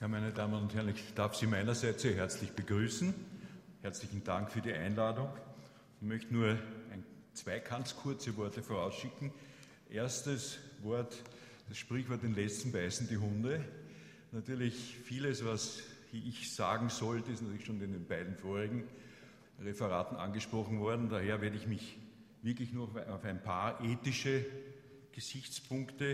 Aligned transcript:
Ja, 0.00 0.08
meine 0.08 0.32
Damen 0.32 0.54
und 0.54 0.74
Herren, 0.74 0.88
ich 0.88 1.12
darf 1.12 1.34
Sie 1.34 1.46
meinerseits 1.46 2.00
sehr 2.00 2.14
herzlich 2.14 2.52
begrüßen. 2.52 3.12
Herzlichen 3.82 4.24
Dank 4.24 4.50
für 4.50 4.62
die 4.62 4.72
Einladung. 4.72 5.28
Ich 6.00 6.08
möchte 6.08 6.32
nur 6.32 6.52
ein, 6.90 7.04
zwei 7.34 7.58
ganz 7.58 7.94
kurze 7.94 8.34
Worte 8.38 8.62
vorausschicken. 8.62 9.30
Erstes 9.90 10.56
Wort, 10.80 11.22
das 11.68 11.76
Sprichwort, 11.76 12.22
den 12.22 12.34
letzten 12.34 12.72
beißen 12.72 13.08
die 13.08 13.18
Hunde. 13.18 13.62
Natürlich 14.32 14.96
vieles, 15.04 15.44
was 15.44 15.82
ich 16.12 16.50
sagen 16.50 16.88
sollte, 16.88 17.30
ist 17.30 17.42
natürlich 17.42 17.66
schon 17.66 17.82
in 17.82 17.92
den 17.92 18.06
beiden 18.06 18.36
vorigen 18.36 18.84
Referaten 19.62 20.16
angesprochen 20.16 20.80
worden. 20.80 21.10
Daher 21.10 21.42
werde 21.42 21.58
ich 21.58 21.66
mich 21.66 21.98
wirklich 22.40 22.72
nur 22.72 22.88
auf 23.10 23.24
ein 23.24 23.42
paar 23.42 23.84
ethische 23.84 24.46
Gesichtspunkte 25.12 26.12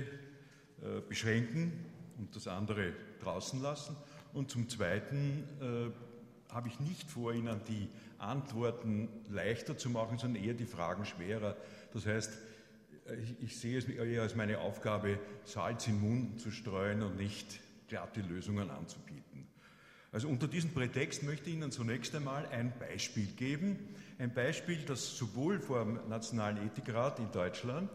äh, 0.82 1.00
beschränken 1.08 1.72
und 2.18 2.34
das 2.34 2.46
andere 2.46 2.92
draußen 3.22 3.60
lassen. 3.60 3.96
Und 4.32 4.50
zum 4.50 4.68
Zweiten 4.68 5.44
äh, 5.60 6.52
habe 6.52 6.68
ich 6.68 6.80
nicht 6.80 7.10
vor, 7.10 7.32
Ihnen 7.32 7.60
die 7.68 7.88
Antworten 8.18 9.08
leichter 9.28 9.76
zu 9.76 9.90
machen, 9.90 10.18
sondern 10.18 10.42
eher 10.42 10.54
die 10.54 10.66
Fragen 10.66 11.04
schwerer. 11.04 11.56
Das 11.92 12.06
heißt, 12.06 12.38
ich, 13.22 13.42
ich 13.42 13.56
sehe 13.58 13.78
es 13.78 13.88
eher 13.88 14.22
als 14.22 14.34
meine 14.34 14.60
Aufgabe, 14.60 15.18
Salz 15.44 15.86
in 15.86 16.00
den 16.00 16.08
Mund 16.08 16.40
zu 16.40 16.50
streuen 16.50 17.02
und 17.02 17.16
nicht 17.16 17.60
glatte 17.88 18.20
Lösungen 18.20 18.70
anzubieten. 18.70 19.46
Also 20.12 20.28
unter 20.28 20.48
diesem 20.48 20.72
Prätext 20.72 21.22
möchte 21.24 21.50
ich 21.50 21.56
Ihnen 21.56 21.70
zunächst 21.70 22.14
einmal 22.14 22.46
ein 22.46 22.72
Beispiel 22.78 23.26
geben. 23.26 23.78
Ein 24.18 24.32
Beispiel, 24.32 24.78
das 24.86 25.16
sowohl 25.16 25.60
vor 25.60 25.84
dem 25.84 26.08
Nationalen 26.08 26.66
Ethikrat 26.66 27.18
in 27.18 27.30
Deutschland 27.32 27.90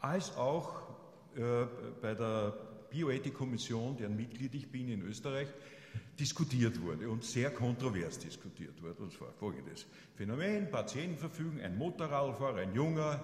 als 0.00 0.36
auch 0.36 0.82
äh, 1.36 1.66
bei 2.00 2.14
der 2.14 2.54
Bioethikkommission, 2.90 3.96
deren 3.96 4.16
Mitglied 4.16 4.54
ich 4.54 4.70
bin 4.70 4.88
in 4.88 5.02
Österreich, 5.02 5.48
diskutiert 6.18 6.80
wurde 6.82 7.08
und 7.08 7.24
sehr 7.24 7.50
kontrovers 7.50 8.18
diskutiert 8.18 8.80
wurde. 8.82 9.02
Und 9.02 9.12
zwar 9.12 9.32
folgendes 9.32 9.86
Phänomen, 10.16 10.70
Patientenverfügung, 10.70 11.60
ein 11.60 11.76
Motorradfahrer, 11.78 12.58
ein 12.58 12.74
Junger, 12.74 13.20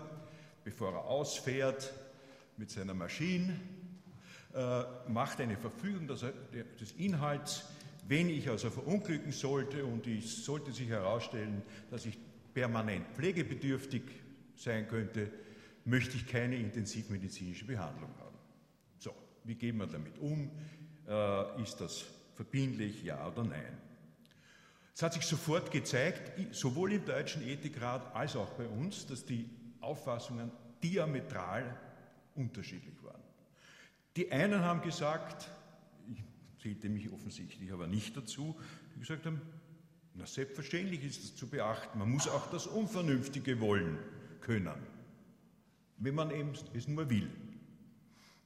bevor 0.65 0.93
er 0.93 1.05
ausfährt 1.05 1.93
mit 2.57 2.71
seiner 2.71 2.95
Maschine, 2.95 3.61
äh, 4.55 4.83
macht 5.09 5.41
eine 5.41 5.57
Verfügung 5.57 6.07
dass 6.07 6.23
er, 6.23 6.33
des 6.81 6.93
Inhalts, 6.93 7.65
wenn 8.09 8.31
ich 8.31 8.49
also 8.49 8.71
verunglücken 8.71 9.33
sollte 9.33 9.85
und 9.85 10.07
es 10.07 10.45
sollte 10.45 10.73
sich 10.73 10.89
herausstellen, 10.89 11.63
dass 11.91 12.07
ich 12.07 12.19
permanent 12.55 13.07
pflegebedürftig 13.15 14.03
sein 14.55 14.89
könnte, 14.89 15.31
möchte 15.85 16.17
ich 16.17 16.27
keine 16.27 16.57
intensivmedizinische 16.57 17.67
Behandlung 17.67 18.11
haben. 18.19 18.27
Wie 19.47 19.55
gehen 19.55 19.77
wir 19.77 19.87
damit 19.87 20.19
um? 20.19 20.51
Äh, 21.07 21.63
ist 21.63 21.81
das 21.81 22.05
verbindlich, 22.35 23.05
ja 23.05 23.27
oder 23.29 23.45
nein? 23.45 23.79
Es 24.93 25.03
hat 25.03 25.15
sich 25.15 25.25
sofort 25.25 25.71
gezeigt, 25.71 26.33
sowohl 26.55 26.95
im 26.95 27.05
Deutschen 27.05 27.47
Ethikrat 27.47 28.15
als 28.15 28.35
auch 28.35 28.51
bei 28.55 28.67
uns, 28.67 29.07
dass 29.07 29.25
die 29.25 29.49
Auffassungen 29.81 30.51
diametral 30.83 31.79
unterschiedlich 32.35 33.03
waren. 33.05 33.23
Die 34.17 34.33
einen 34.33 34.61
haben 34.61 34.81
gesagt, 34.81 35.49
ich 36.11 36.23
zählte 36.63 36.89
mich 36.89 37.13
offensichtlich 37.13 37.73
aber 37.73 37.87
nicht 37.87 38.17
dazu, 38.17 38.59
die 38.95 39.01
gesagt 39.01 39.27
haben, 39.27 39.41
na 40.15 40.27
selbstverständlich 40.27 41.05
ist 41.05 41.23
das 41.23 41.37
zu 41.37 41.47
beachten, 41.47 41.99
man 41.99 42.11
muss 42.11 42.27
auch 42.27 42.51
das 42.51 42.67
Unvernünftige 42.67 43.61
wollen 43.61 43.99
können, 44.41 44.75
wenn 45.99 46.15
man 46.15 46.31
eben 46.31 46.53
es 46.75 46.89
nur 46.89 47.09
will. 47.11 47.31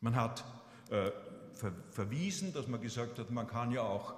Man 0.01 0.17
hat 0.17 0.45
äh, 0.91 1.11
ver 1.53 1.73
verwiesen, 1.91 2.53
dass 2.53 2.69
man 2.69 2.81
gesagt 2.81 3.19
hat, 3.19 3.31
man 3.31 3.47
kann 3.47 3.71
ja 3.73 3.83
auch 3.83 4.15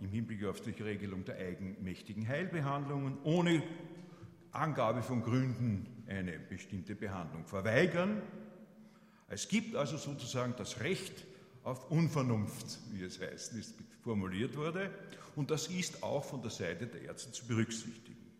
im 0.00 0.08
Hinblick 0.08 0.44
auf 0.44 0.60
die 0.60 0.70
Regelung 0.70 1.24
der 1.24 1.36
eigenmächtigen 1.36 2.28
Heilbehandlungen 2.28 3.18
ohne 3.24 3.62
Angabe 4.52 5.02
von 5.02 5.22
Gründen 5.22 6.04
eine 6.06 6.38
bestimmte 6.38 6.94
Behandlung 6.94 7.44
verweigern. 7.46 8.22
Es 9.28 9.48
gibt 9.48 9.74
also 9.74 9.96
sozusagen 9.96 10.54
das 10.56 10.80
Recht 10.80 11.24
auf 11.64 11.90
Unvernunft, 11.90 12.78
wie 12.92 13.02
es 13.02 13.20
heißt, 13.20 13.54
ist 13.54 13.74
formuliert 14.02 14.56
wurde, 14.56 14.90
und 15.34 15.50
das 15.50 15.66
ist 15.66 16.02
auch 16.02 16.24
von 16.24 16.40
der 16.40 16.50
Seite 16.50 16.86
der 16.86 17.02
Ärzte 17.02 17.32
zu 17.32 17.46
berücksichtigen. 17.46 18.30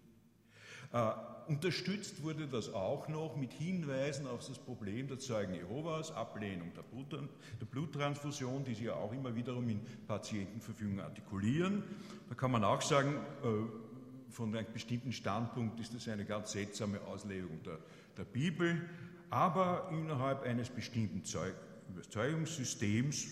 Äh, 0.93 1.11
unterstützt 1.49 2.23
wurde 2.23 2.47
das 2.47 2.73
auch 2.73 3.09
noch 3.09 3.37
mit 3.37 3.53
Hinweisen 3.53 4.27
auf 4.27 4.47
das 4.47 4.59
Problem 4.59 5.09
der 5.09 5.19
Zeugen 5.19 5.55
Jehovas, 5.55 6.13
Ablehnung 6.13 6.73
der, 6.75 6.83
Blut, 6.83 7.13
der 7.13 7.67
Bluttransfusion, 7.67 8.65
die 8.65 8.75
sie 8.75 8.85
ja 8.85 8.95
auch 8.95 9.13
immer 9.13 9.35
wiederum 9.35 9.69
in 9.69 9.81
Patientenverfügung 10.07 11.01
artikulieren. 11.01 11.83
Da 12.29 12.35
kann 12.35 12.51
man 12.51 12.65
auch 12.65 12.83
sagen, 12.83 13.15
äh, 13.43 14.33
von 14.33 14.55
einem 14.55 14.73
bestimmten 14.73 15.13
Standpunkt 15.13 15.81
ist 15.81 15.95
das 15.95 16.09
eine 16.09 16.25
ganz 16.25 16.53
seltsame 16.53 17.01
Auslegung 17.03 17.63
der, 17.65 17.79
der 18.17 18.25
Bibel, 18.25 18.89
aber 19.31 19.89
innerhalb 19.93 20.43
eines 20.43 20.69
bestimmten 20.69 21.25
Zeug, 21.25 21.55
Überzeugungssystems 21.89 23.29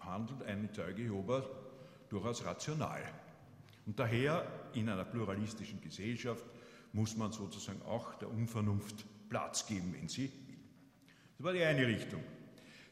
handelt 0.00 0.42
ein 0.44 0.68
Zeuge 0.72 1.02
Jehovas 1.02 1.44
durchaus 2.08 2.44
rational. 2.44 3.02
Und 3.86 3.98
daher 3.98 4.46
in 4.74 4.88
einer 4.88 5.04
pluralistischen 5.04 5.80
Gesellschaft 5.80 6.44
muss 6.98 7.16
man 7.16 7.30
sozusagen 7.30 7.80
auch 7.82 8.14
der 8.16 8.28
Unvernunft 8.28 9.06
Platz 9.28 9.66
geben, 9.66 9.94
wenn 9.96 10.08
sie 10.08 10.24
will. 10.24 10.56
Das 11.36 11.44
war 11.44 11.52
die 11.52 11.62
eine 11.62 11.86
Richtung. 11.86 12.22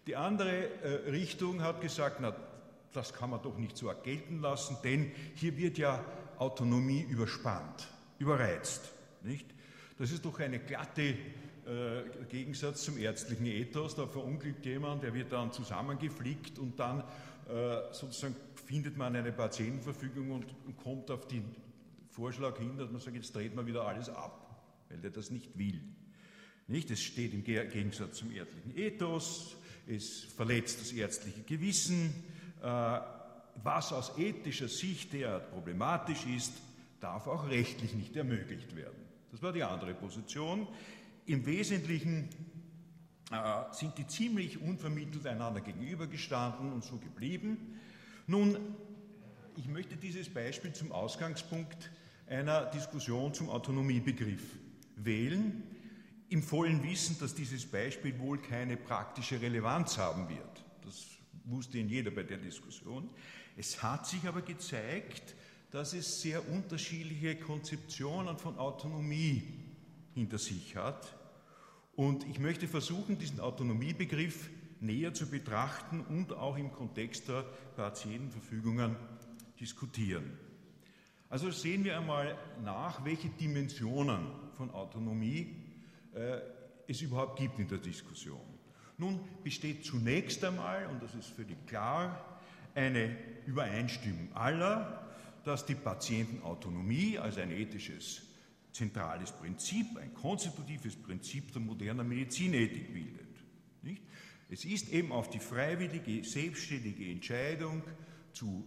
Die 0.07 0.15
andere 0.15 0.69
äh, 0.83 1.11
Richtung 1.11 1.61
hat 1.61 1.81
gesagt, 1.81 2.19
na, 2.21 2.35
das 2.93 3.13
kann 3.13 3.31
man 3.31 3.43
doch 3.43 3.59
nicht 3.59 3.77
so 3.77 3.93
gelten 4.05 4.41
lassen, 4.41 4.77
denn 4.85 5.11
hier 5.35 5.57
wird 5.57 5.77
ja 5.77 6.05
Autonomie 6.39 7.03
überspannt, 7.03 7.89
überreizt. 8.21 8.93
Nicht? 9.23 9.47
Das 9.99 10.13
ist 10.13 10.25
doch 10.25 10.39
eine 10.39 10.61
glatte 10.61 11.03
äh, 11.03 11.17
Gegensatz 12.29 12.85
zum 12.85 12.99
ärztlichen 12.99 13.47
Ethos. 13.47 13.97
Da 13.97 14.07
verunglückt 14.07 14.65
jemand, 14.67 15.03
der 15.03 15.15
wird 15.15 15.33
dann 15.33 15.53
zusammengeflickt 15.53 16.61
und 16.61 16.79
dann 16.79 17.01
äh, 17.01 17.93
sozusagen 17.93 18.37
findet 18.67 18.97
man 18.97 19.17
eine 19.17 19.33
Patientenverfügung 19.33 20.31
und, 20.31 20.47
und 20.65 20.77
kommt 20.77 21.11
auf 21.11 21.27
die 21.27 21.43
Vorschlag 22.17 22.57
hin, 22.57 22.79
dass 22.79 22.91
man 22.91 22.99
sagt, 22.99 23.15
jetzt 23.15 23.37
dreht 23.37 23.55
man 23.55 23.67
wieder 23.67 23.87
alles 23.87 24.09
ab, 24.09 24.59
weil 24.89 24.99
der 24.99 25.11
das 25.11 25.31
nicht 25.31 25.59
will. 25.59 25.83
Nicht? 26.67 26.91
Es 26.91 27.03
steht 27.03 27.35
im 27.35 27.45
Gegensatz 27.45 28.17
zum 28.17 28.33
ärztlichen 28.33 28.75
Ethos, 28.75 29.55
es 29.87 30.21
verletzt 30.25 30.81
das 30.81 30.93
ärztliche 30.93 31.43
Gewissen. 31.43 32.25
Äh, 32.63 33.01
was 33.63 33.93
aus 33.93 34.19
ethischer 34.19 34.69
Sicht 34.69 35.13
derart 35.13 35.51
problematisch 35.51 36.25
ist, 36.27 36.55
darf 37.01 37.27
auch 37.27 37.49
rechtlich 37.51 37.95
nicht 37.95 38.17
ermöglicht 38.17 38.75
werden. 38.75 38.97
Das 39.31 39.43
war 39.43 39.53
die 39.53 39.63
andere 39.63 39.93
Position. 39.93 40.67
Im 41.27 41.45
Wesentlichen 41.45 42.31
äh, 43.31 43.73
sind 43.73 43.99
die 43.99 44.07
ziemlich 44.07 44.61
unvermittelt 44.61 45.27
einander 45.27 45.61
gegenübergestanden 45.61 46.73
und 46.73 46.83
so 46.83 46.97
geblieben. 46.97 47.79
Nun, 48.27 48.57
ich 49.57 49.69
möchte 49.69 49.97
dieses 49.97 50.31
Beispiel 50.31 50.73
zum 50.73 50.93
Ausgangspunkt 50.93 51.91
einer 52.27 52.67
Diskussion 52.67 53.33
zum 53.35 53.51
Autonomiebegriff 53.51 54.43
wählen, 54.97 55.63
im 56.29 56.43
vollen 56.43 56.83
Wissen, 56.83 57.17
dass 57.21 57.35
dieses 57.35 57.67
Beispiel 57.67 58.19
wohl 58.19 58.39
keine 58.39 58.77
praktische 58.77 59.41
Relevanz 59.41 59.97
haben 59.97 60.29
wird. 60.29 60.65
Das 60.85 61.07
wusste 61.45 61.79
ihn 61.79 61.89
jeder 61.89 62.11
bei 62.11 62.25
der 62.25 62.39
Diskussion. 62.39 63.09
Es 63.57 63.83
hat 63.83 64.07
sich 64.07 64.27
aber 64.27 64.43
gezeigt, 64.43 65.35
dass 65.71 65.93
es 65.93 66.21
sehr 66.21 66.49
unterschiedliche 66.49 67.37
Konzeptionen 67.37 68.39
von 68.39 68.59
Autonomie 68.59 69.43
hinter 70.15 70.39
sich 70.39 70.77
hat. 70.77 71.17
Und 71.95 72.27
ich 72.27 72.39
möchte 72.39 72.67
versuchen, 72.67 73.19
diesen 73.19 73.41
Autonomiebegriff 73.41 74.51
näher 74.81 75.15
zu 75.15 75.27
betrachten 75.27 76.01
und 76.01 76.33
auch 76.33 76.57
im 76.57 76.73
Kontext 76.73 77.29
der 77.29 77.45
Patientenverfügungen 77.77 78.97
diskutieren. 79.59 80.46
Also 81.29 81.51
sehen 81.51 81.85
wir 81.85 81.99
einmal 81.99 82.39
nach, 82.63 83.05
welche 83.05 83.29
Dimensionen 83.29 84.27
von 84.55 84.71
Autonomie 84.71 85.57
äh, 86.15 86.39
es 86.87 87.01
überhaupt 87.03 87.39
gibt 87.39 87.59
in 87.59 87.69
der 87.69 87.79
Diskussion. 87.79 88.41
Nun 88.99 89.21
besteht 89.43 89.85
zunächst 89.85 90.45
einmal, 90.45 90.87
und 90.87 91.03
das 91.03 91.15
ist 91.15 91.31
völlig 91.31 91.67
klar, 91.67 92.41
eine 92.75 93.17
Übereinstimmung 93.47 94.33
aller, 94.35 95.07
dass 95.45 95.67
die 95.67 95.75
Patientenautonomie 95.75 97.19
als 97.19 97.39
ein 97.39 97.51
ethisches 97.51 98.23
zentrales 98.73 99.33
Prinzip, 99.33 99.97
ein 99.97 100.15
konstitutives 100.15 100.97
Prinzip 100.97 101.53
der 101.53 101.63
modernen 101.63 102.09
Medizinethik 102.09 102.93
bildet. 102.93 103.29
Nicht? 103.83 104.03
Es 104.49 104.65
ist 104.65 104.91
eben 104.91 105.13
auf 105.13 105.31
die 105.31 105.39
freiwillige, 105.39 106.23
selbstständige 106.25 107.11
Entscheidung 107.11 107.83
zu 108.33 108.65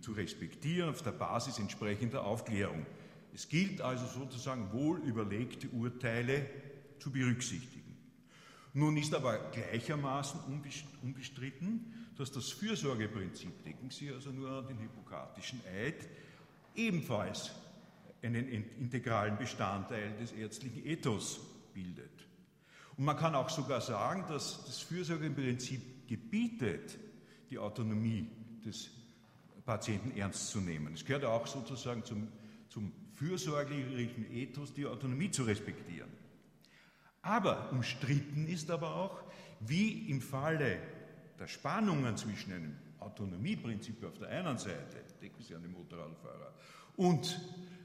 zu 0.00 0.12
respektieren 0.12 0.90
auf 0.90 1.02
der 1.02 1.12
Basis 1.12 1.58
entsprechender 1.58 2.24
Aufklärung. 2.24 2.86
Es 3.34 3.48
gilt 3.48 3.80
also 3.80 4.06
sozusagen 4.06 4.72
wohl 4.72 4.98
überlegte 4.98 5.68
Urteile 5.68 6.46
zu 6.98 7.10
berücksichtigen. 7.10 7.96
Nun 8.72 8.96
ist 8.96 9.14
aber 9.14 9.38
gleichermaßen 9.52 10.40
unbestritten, 11.02 11.92
dass 12.16 12.32
das 12.32 12.50
Fürsorgeprinzip, 12.50 13.64
denken 13.64 13.90
Sie 13.90 14.10
also 14.10 14.30
nur 14.30 14.50
an 14.50 14.66
den 14.66 14.78
hippokratischen 14.78 15.60
Eid, 15.66 16.08
ebenfalls 16.74 17.52
einen 18.22 18.48
integralen 18.48 19.36
Bestandteil 19.38 20.16
des 20.18 20.32
ärztlichen 20.32 20.84
Ethos 20.86 21.40
bildet. 21.74 22.10
Und 22.96 23.04
man 23.04 23.16
kann 23.16 23.34
auch 23.34 23.50
sogar 23.50 23.80
sagen, 23.80 24.24
dass 24.28 24.64
das 24.64 24.80
Fürsorgeprinzip 24.80 26.06
gebietet, 26.08 26.98
die 27.50 27.58
Autonomie 27.58 28.28
des 28.64 28.90
Patienten 29.66 30.16
ernst 30.16 30.48
zu 30.48 30.60
nehmen. 30.60 30.94
Es 30.94 31.04
gehört 31.04 31.24
auch 31.24 31.46
sozusagen 31.46 32.04
zum, 32.04 32.28
zum 32.68 32.92
fürsorglichen 33.14 34.32
Ethos, 34.32 34.72
die 34.72 34.86
Autonomie 34.86 35.30
zu 35.30 35.42
respektieren. 35.42 36.10
Aber 37.20 37.72
umstritten 37.72 38.46
ist 38.46 38.70
aber 38.70 38.94
auch, 38.94 39.24
wie 39.60 40.08
im 40.10 40.20
Falle 40.20 40.78
der 41.38 41.48
Spannungen 41.48 42.16
zwischen 42.16 42.52
einem 42.52 42.76
Autonomieprinzip 43.00 44.04
auf 44.04 44.18
der 44.18 44.28
einen 44.28 44.56
Seite, 44.56 45.02
denken 45.20 45.42
Sie 45.42 45.54
an 45.54 45.62
den 45.62 45.72
Motorradfahrer, 45.72 46.54
und 46.96 47.40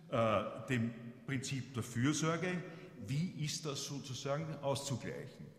äh, 0.09 0.67
dem 0.69 0.93
Prinzip 1.25 1.73
der 1.73 1.83
Fürsorge, 1.83 2.63
wie 3.07 3.43
ist 3.43 3.65
das 3.65 3.83
sozusagen 3.83 4.45
auszugleichen? 4.61 5.50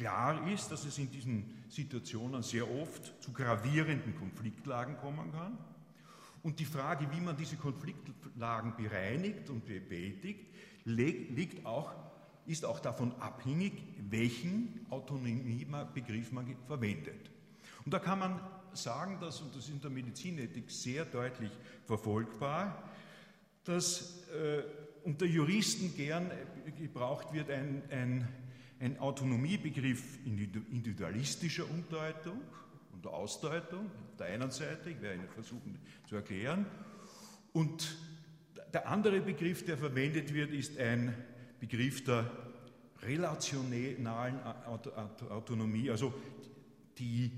Klar 0.00 0.48
ist, 0.48 0.72
dass 0.72 0.86
es 0.86 0.96
in 0.96 1.10
diesen 1.10 1.62
Situationen 1.68 2.42
sehr 2.42 2.64
oft 2.70 3.22
zu 3.22 3.34
gravierenden 3.34 4.16
Konfliktlagen 4.16 4.96
kommen 4.96 5.30
kann. 5.30 5.58
Und 6.42 6.58
die 6.58 6.64
Frage, 6.64 7.06
wie 7.12 7.20
man 7.20 7.36
diese 7.36 7.56
Konfliktlagen 7.56 8.74
bereinigt 8.78 9.50
und 9.50 9.66
bewältigt, 9.66 10.54
liegt 10.86 11.66
auch, 11.66 11.92
ist 12.46 12.64
auch 12.64 12.80
davon 12.80 13.12
abhängig, 13.20 13.74
welchen 14.08 14.86
Autonomiebegriff 14.88 16.32
man 16.32 16.56
verwendet. 16.66 17.30
Und 17.84 17.92
da 17.92 17.98
kann 17.98 18.20
man 18.20 18.40
sagen, 18.72 19.18
dass, 19.20 19.42
und 19.42 19.54
das 19.54 19.64
ist 19.64 19.70
in 19.74 19.82
der 19.82 19.90
Medizinethik 19.90 20.70
sehr 20.70 21.04
deutlich 21.04 21.52
verfolgbar, 21.84 22.88
dass 23.64 24.26
äh, 24.28 24.62
unter 25.04 25.26
Juristen 25.26 25.94
gern 25.94 26.30
gebraucht 26.78 27.34
wird 27.34 27.50
ein, 27.50 27.82
ein, 27.90 28.28
ein 28.80 28.98
Autonomiebegriff 28.98 30.18
individualistischer 30.24 31.68
Umdeutung 31.70 32.40
und 32.92 33.06
Ausdeutung. 33.06 33.86
Auf 33.86 34.16
der 34.18 34.26
einen 34.28 34.50
Seite, 34.50 34.90
ich 34.90 35.00
werde 35.00 35.16
Ihnen 35.20 35.28
versuchen 35.28 35.78
zu 36.06 36.16
erklären, 36.16 36.66
und 37.52 37.96
der 38.72 38.88
andere 38.88 39.20
Begriff, 39.20 39.64
der 39.64 39.76
verwendet 39.76 40.32
wird, 40.32 40.52
ist 40.52 40.78
ein 40.78 41.14
Begriff 41.58 42.04
der 42.04 42.30
relationalen 43.02 44.38
Autonomie, 45.28 45.90
also 45.90 46.14
die, 46.98 47.32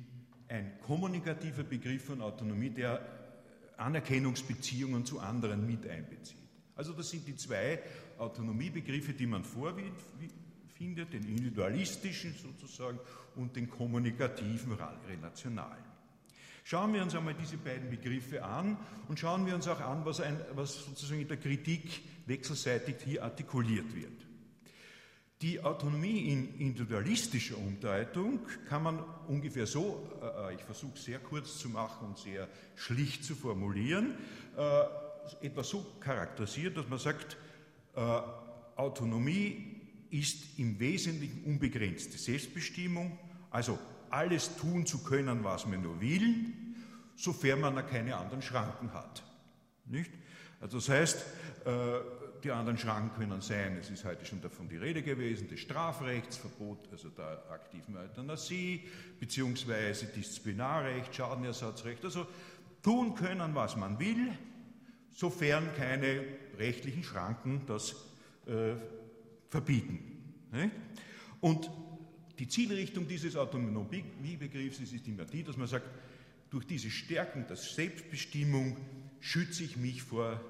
ein 0.48 0.78
kommunikativer 0.80 1.62
Begriff 1.62 2.04
von 2.04 2.20
Autonomie, 2.20 2.70
der 2.70 3.00
Anerkennungsbeziehungen 3.78 5.06
zu 5.06 5.18
anderen 5.18 5.66
mit 5.66 5.86
einbezieht. 5.86 6.36
Also 6.74 6.92
das 6.92 7.10
sind 7.10 7.26
die 7.26 7.36
zwei 7.36 7.80
Autonomiebegriffe, 8.18 9.12
die 9.12 9.26
man 9.26 9.44
vorfindet, 10.82 11.12
den 11.12 11.24
individualistischen 11.24 12.34
sozusagen 12.34 12.98
und 13.36 13.54
den 13.54 13.68
kommunikativen, 13.70 14.76
relationalen. 15.08 15.92
Schauen 16.64 16.94
wir 16.94 17.02
uns 17.02 17.14
einmal 17.14 17.34
diese 17.34 17.56
beiden 17.56 17.90
Begriffe 17.90 18.44
an 18.44 18.76
und 19.08 19.18
schauen 19.18 19.46
wir 19.46 19.54
uns 19.54 19.66
auch 19.66 19.80
an, 19.80 20.04
was, 20.04 20.20
ein, 20.20 20.40
was 20.54 20.84
sozusagen 20.84 21.20
in 21.20 21.28
der 21.28 21.38
Kritik 21.38 22.02
wechselseitig 22.26 22.96
hier 23.04 23.24
artikuliert 23.24 23.94
wird. 23.94 24.12
Die 25.40 25.60
Autonomie 25.60 26.30
in 26.30 26.60
individualistischer 26.60 27.58
Umdeutung 27.58 28.38
kann 28.68 28.84
man 28.84 29.00
ungefähr 29.26 29.66
so, 29.66 30.08
äh, 30.22 30.54
ich 30.54 30.62
versuche 30.62 30.96
sehr 30.96 31.18
kurz 31.18 31.58
zu 31.58 31.68
machen 31.68 32.06
und 32.06 32.18
sehr 32.18 32.48
schlicht 32.76 33.24
zu 33.24 33.34
formulieren, 33.34 34.14
äh, 34.56 35.44
etwa 35.44 35.64
so 35.64 35.84
charakterisiert, 35.98 36.76
dass 36.76 36.88
man 36.88 37.00
sagt, 37.00 37.36
äh, 37.96 38.20
Autonomie 38.76 39.71
ist 40.12 40.58
im 40.58 40.78
Wesentlichen 40.78 41.42
unbegrenzte 41.44 42.18
Selbstbestimmung, 42.18 43.18
also 43.50 43.78
alles 44.10 44.56
tun 44.56 44.86
zu 44.86 45.02
können, 45.02 45.42
was 45.42 45.66
man 45.66 45.82
nur 45.82 46.00
will, 46.00 46.52
sofern 47.16 47.60
man 47.60 47.86
keine 47.86 48.16
anderen 48.16 48.42
Schranken 48.42 48.92
hat. 48.92 49.22
Nicht? 49.86 50.10
Also 50.60 50.78
das 50.78 50.88
heißt, 50.90 51.24
äh, 51.64 51.70
die 52.44 52.50
anderen 52.50 52.76
Schranken 52.76 53.18
können 53.18 53.40
sein, 53.40 53.78
es 53.80 53.88
ist 53.88 54.04
heute 54.04 54.26
schon 54.26 54.40
davon 54.40 54.68
die 54.68 54.76
Rede 54.76 55.02
gewesen, 55.02 55.48
das 55.48 55.60
Strafrechtsverbot, 55.60 56.88
also 56.90 57.08
der 57.08 57.42
aktiven 57.50 57.96
Euthanasie, 57.96 58.82
beziehungsweise 59.18 60.06
Disziplinarrecht, 60.06 61.14
Schadenersatzrecht, 61.14 62.04
also 62.04 62.26
tun 62.82 63.14
können, 63.14 63.54
was 63.54 63.76
man 63.76 63.98
will, 63.98 64.28
sofern 65.14 65.68
keine 65.76 66.24
rechtlichen 66.58 67.02
Schranken 67.02 67.62
das 67.66 67.94
äh, 68.46 68.74
verbieten. 69.52 69.98
Und 71.40 71.70
die 72.38 72.48
Zielrichtung 72.48 73.06
dieses 73.06 73.36
Autonomiebegriffs 73.36 74.80
ist 74.80 75.06
immer 75.06 75.26
die, 75.26 75.44
dass 75.44 75.58
man 75.58 75.68
sagt, 75.68 75.86
durch 76.50 76.66
diese 76.66 76.90
Stärken 76.90 77.46
der 77.46 77.56
Selbstbestimmung 77.56 78.78
schütze 79.20 79.62
ich 79.64 79.76
mich 79.76 80.02
vor 80.02 80.40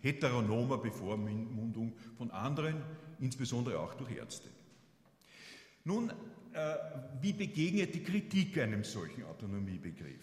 heteronomer 0.00 0.78
Bevormundung 0.78 1.92
von 2.16 2.30
anderen, 2.30 2.76
insbesondere 3.20 3.78
auch 3.80 3.94
durch 3.94 4.12
Ärzte. 4.12 4.48
Nun, 5.84 6.10
äh, 6.10 6.74
wie 7.20 7.32
begegnet 7.32 7.94
die 7.94 8.02
Kritik 8.02 8.58
einem 8.58 8.84
solchen 8.84 9.24
Autonomiebegriff? 9.24 10.22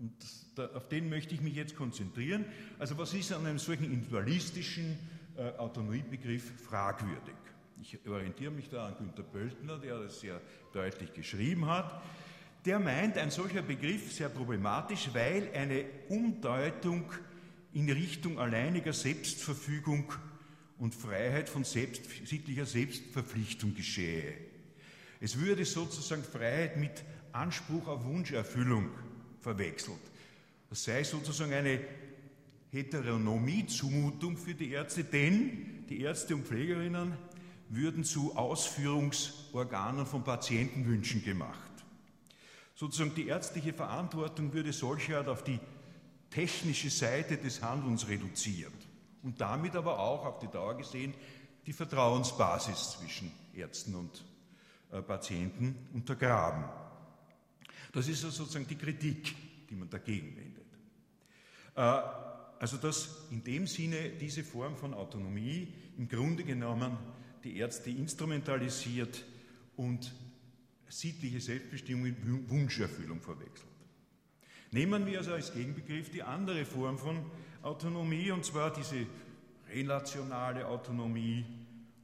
Und 0.00 0.12
da, 0.54 0.66
auf 0.74 0.88
den 0.88 1.08
möchte 1.08 1.34
ich 1.34 1.40
mich 1.40 1.54
jetzt 1.54 1.76
konzentrieren. 1.76 2.44
Also 2.78 2.96
was 2.98 3.14
ist 3.14 3.32
an 3.32 3.46
einem 3.46 3.58
solchen 3.58 3.84
individualistischen 3.84 4.98
Autonomiebegriff 5.58 6.52
fragwürdig? 6.62 7.34
Ich 7.80 7.98
orientiere 8.08 8.52
mich 8.52 8.68
da 8.68 8.86
an 8.86 8.96
Günter 8.96 9.22
Böltner, 9.22 9.78
der 9.78 9.98
das 9.98 10.20
sehr 10.20 10.40
deutlich 10.72 11.12
geschrieben 11.12 11.66
hat. 11.66 12.02
Der 12.64 12.78
meint, 12.78 13.18
ein 13.18 13.30
solcher 13.30 13.62
Begriff 13.62 14.12
sehr 14.12 14.28
problematisch, 14.28 15.10
weil 15.12 15.50
eine 15.52 15.84
Umdeutung 16.08 17.12
in 17.74 17.90
Richtung 17.90 18.38
alleiniger 18.38 18.92
Selbstverfügung 18.92 20.12
und 20.78 20.94
Freiheit 20.94 21.48
von 21.48 21.64
selbst, 21.64 22.04
sittlicher 22.26 22.64
Selbstverpflichtung 22.64 23.74
geschehe. 23.74 24.34
Es 25.20 25.38
würde 25.38 25.64
sozusagen 25.64 26.22
Freiheit 26.22 26.76
mit 26.76 27.04
Anspruch 27.32 27.88
auf 27.88 28.04
Wunscherfüllung 28.04 28.90
verwechselt. 29.40 30.00
Das 30.70 30.84
sei 30.84 31.04
sozusagen 31.04 31.52
eine 31.52 31.80
Heteronomie-Zumutung 32.74 34.36
für 34.36 34.54
die 34.54 34.72
Ärzte, 34.72 35.04
denn 35.04 35.86
die 35.88 36.00
Ärzte 36.00 36.34
und 36.34 36.46
Pflegerinnen 36.46 37.16
würden 37.68 38.02
zu 38.02 38.36
Ausführungsorganen 38.36 40.06
von 40.06 40.24
Patientenwünschen 40.24 41.22
gemacht. 41.22 41.70
Sozusagen 42.74 43.14
die 43.14 43.28
ärztliche 43.28 43.72
Verantwortung 43.72 44.52
würde 44.52 44.72
solcherart 44.72 45.28
auf 45.28 45.44
die 45.44 45.60
technische 46.30 46.90
Seite 46.90 47.36
des 47.36 47.62
Handelns 47.62 48.08
reduziert 48.08 48.72
und 49.22 49.40
damit 49.40 49.76
aber 49.76 50.00
auch 50.00 50.26
auf 50.26 50.40
die 50.40 50.48
Dauer 50.48 50.76
gesehen 50.76 51.14
die 51.66 51.72
Vertrauensbasis 51.72 52.98
zwischen 52.98 53.30
Ärzten 53.54 53.94
und 53.94 54.24
äh, 54.90 55.00
Patienten 55.00 55.76
untergraben. 55.94 56.64
Das 57.92 58.08
ist 58.08 58.24
also 58.24 58.38
sozusagen 58.38 58.66
die 58.66 58.76
Kritik, 58.76 59.34
die 59.70 59.76
man 59.76 59.88
dagegen 59.88 60.36
wendet. 60.36 60.66
Äh, 61.76 62.33
also 62.58 62.76
dass 62.76 63.26
in 63.30 63.42
dem 63.44 63.66
Sinne 63.66 64.10
diese 64.20 64.44
Form 64.44 64.76
von 64.76 64.94
Autonomie 64.94 65.68
im 65.98 66.08
Grunde 66.08 66.44
genommen 66.44 66.96
die 67.42 67.56
Ärzte 67.58 67.90
instrumentalisiert 67.90 69.24
und 69.76 70.12
sittliche 70.88 71.40
Selbstbestimmung 71.40 72.04
mit 72.04 72.50
Wunscherfüllung 72.50 73.20
verwechselt. 73.20 73.68
Nehmen 74.70 75.06
wir 75.06 75.18
also 75.18 75.32
als 75.34 75.52
Gegenbegriff 75.52 76.10
die 76.10 76.22
andere 76.22 76.64
Form 76.64 76.98
von 76.98 77.24
Autonomie, 77.62 78.30
und 78.30 78.44
zwar 78.44 78.72
diese 78.72 79.06
relationale 79.72 80.66
Autonomie 80.66 81.44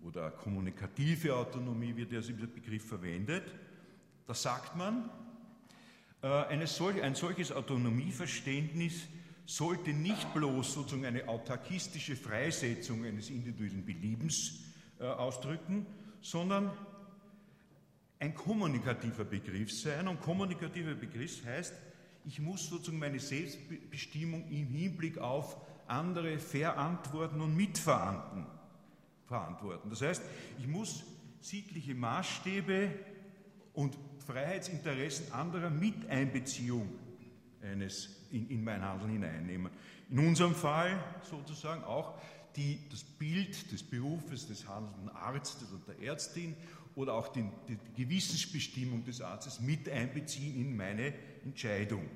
oder 0.04 0.30
kommunikative 0.30 1.34
Autonomie, 1.34 1.96
wird 1.96 2.12
dieser 2.12 2.32
Begriff 2.32 2.86
verwendet. 2.86 3.44
Da 4.26 4.34
sagt 4.34 4.76
man, 4.76 5.10
äh, 6.22 6.66
solch, 6.66 7.02
ein 7.02 7.14
solches 7.14 7.52
Autonomieverständnis 7.52 9.08
sollte 9.50 9.92
nicht 9.92 10.32
bloß 10.32 10.72
sozusagen 10.74 11.06
eine 11.06 11.26
autarkistische 11.26 12.14
Freisetzung 12.14 13.04
eines 13.04 13.30
individuellen 13.30 13.84
Beliebens 13.84 14.60
äh, 15.00 15.04
ausdrücken, 15.04 15.86
sondern 16.20 16.70
ein 18.20 18.32
kommunikativer 18.32 19.24
Begriff 19.24 19.72
sein. 19.72 20.06
Und 20.06 20.20
kommunikativer 20.20 20.94
Begriff 20.94 21.44
heißt, 21.44 21.74
ich 22.26 22.38
muss 22.38 22.68
sozusagen 22.68 23.00
meine 23.00 23.18
Selbstbestimmung 23.18 24.48
im 24.50 24.68
Hinblick 24.68 25.18
auf 25.18 25.56
andere 25.88 26.38
verantworten 26.38 27.40
und 27.40 27.56
mitverantworten. 27.56 29.90
Das 29.90 30.02
heißt, 30.02 30.22
ich 30.60 30.68
muss 30.68 31.02
sittliche 31.40 31.96
Maßstäbe 31.96 32.92
und 33.72 33.98
Freiheitsinteressen 34.24 35.32
anderer 35.32 35.70
mit 35.70 36.08
Einbeziehung 36.08 36.88
eines 37.62 38.26
in, 38.30 38.48
in 38.48 38.64
mein 38.64 38.82
Handeln 38.82 39.12
hineinnehmen. 39.12 39.70
In 40.10 40.18
unserem 40.18 40.54
Fall 40.54 41.02
sozusagen 41.22 41.84
auch 41.84 42.18
die, 42.56 42.78
das 42.90 43.04
Bild 43.04 43.70
des 43.70 43.82
Berufes 43.82 44.48
des 44.48 44.66
handelnden 44.68 45.08
Arztes 45.10 45.68
oder 45.72 45.94
der 45.94 46.06
Ärztin 46.08 46.56
oder 46.94 47.14
auch 47.14 47.28
die, 47.28 47.44
die 47.68 48.04
Gewissensbestimmung 48.04 49.04
des 49.04 49.20
Arztes 49.20 49.60
mit 49.60 49.88
einbeziehen 49.88 50.56
in 50.56 50.76
meine 50.76 51.14
Entscheidung. 51.44 52.08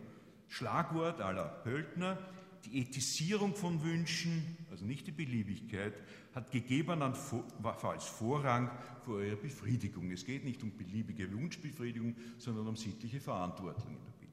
Schlagwort 0.48 1.20
aller 1.20 1.46
Pöltner, 1.62 2.18
die 2.64 2.80
Ethisierung 2.80 3.54
von 3.54 3.82
Wünschen, 3.82 4.56
also 4.70 4.84
nicht 4.84 5.06
die 5.06 5.12
Beliebigkeit, 5.12 5.94
hat 6.34 6.50
gegebenenfalls 6.50 8.04
Vorrang 8.04 8.70
vor 9.04 9.22
ihrer 9.22 9.36
Befriedigung. 9.36 10.10
Es 10.10 10.24
geht 10.24 10.44
nicht 10.44 10.62
um 10.62 10.76
beliebige 10.76 11.32
Wunschbefriedigung, 11.32 12.16
sondern 12.38 12.66
um 12.66 12.76
sittliche 12.76 13.20
Verantwortung 13.20 13.88
in 13.94 14.04
der 14.04 14.12
Bildung. 14.12 14.23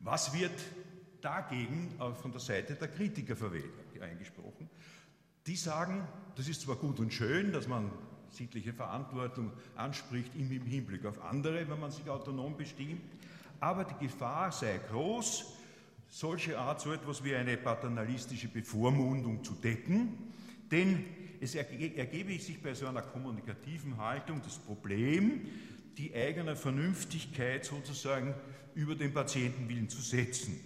Was 0.00 0.32
wird 0.32 0.58
dagegen 1.20 1.90
von 2.20 2.30
der 2.30 2.40
Seite 2.40 2.74
der 2.74 2.88
Kritiker 2.88 3.36
eingesprochen? 4.00 4.68
Die 5.46 5.56
sagen, 5.56 6.06
das 6.34 6.48
ist 6.48 6.62
zwar 6.62 6.76
gut 6.76 7.00
und 7.00 7.12
schön, 7.12 7.52
dass 7.52 7.68
man 7.68 7.90
sittliche 8.30 8.72
Verantwortung 8.72 9.52
anspricht 9.76 10.34
im 10.34 10.48
Hinblick 10.48 11.06
auf 11.06 11.22
andere, 11.24 11.68
wenn 11.68 11.80
man 11.80 11.90
sich 11.90 12.08
autonom 12.10 12.56
bestimmt, 12.56 13.00
aber 13.60 13.84
die 13.84 14.06
Gefahr 14.06 14.52
sei 14.52 14.78
groß, 14.90 15.54
solche 16.08 16.58
Art 16.58 16.80
so 16.80 16.92
etwas 16.92 17.24
wie 17.24 17.34
eine 17.34 17.56
paternalistische 17.56 18.48
Bevormundung 18.48 19.42
zu 19.42 19.54
decken, 19.54 20.32
denn 20.70 21.04
es 21.40 21.54
ergebe 21.54 22.38
sich 22.38 22.62
bei 22.62 22.74
so 22.74 22.86
einer 22.86 23.02
kommunikativen 23.02 23.96
Haltung 23.98 24.40
das 24.42 24.58
Problem, 24.58 25.46
die 25.96 26.14
eigene 26.14 26.56
Vernünftigkeit 26.56 27.64
sozusagen 27.64 28.34
über 28.74 28.94
den 28.94 29.12
Patientenwillen 29.12 29.88
zu 29.88 30.00
setzen. 30.00 30.60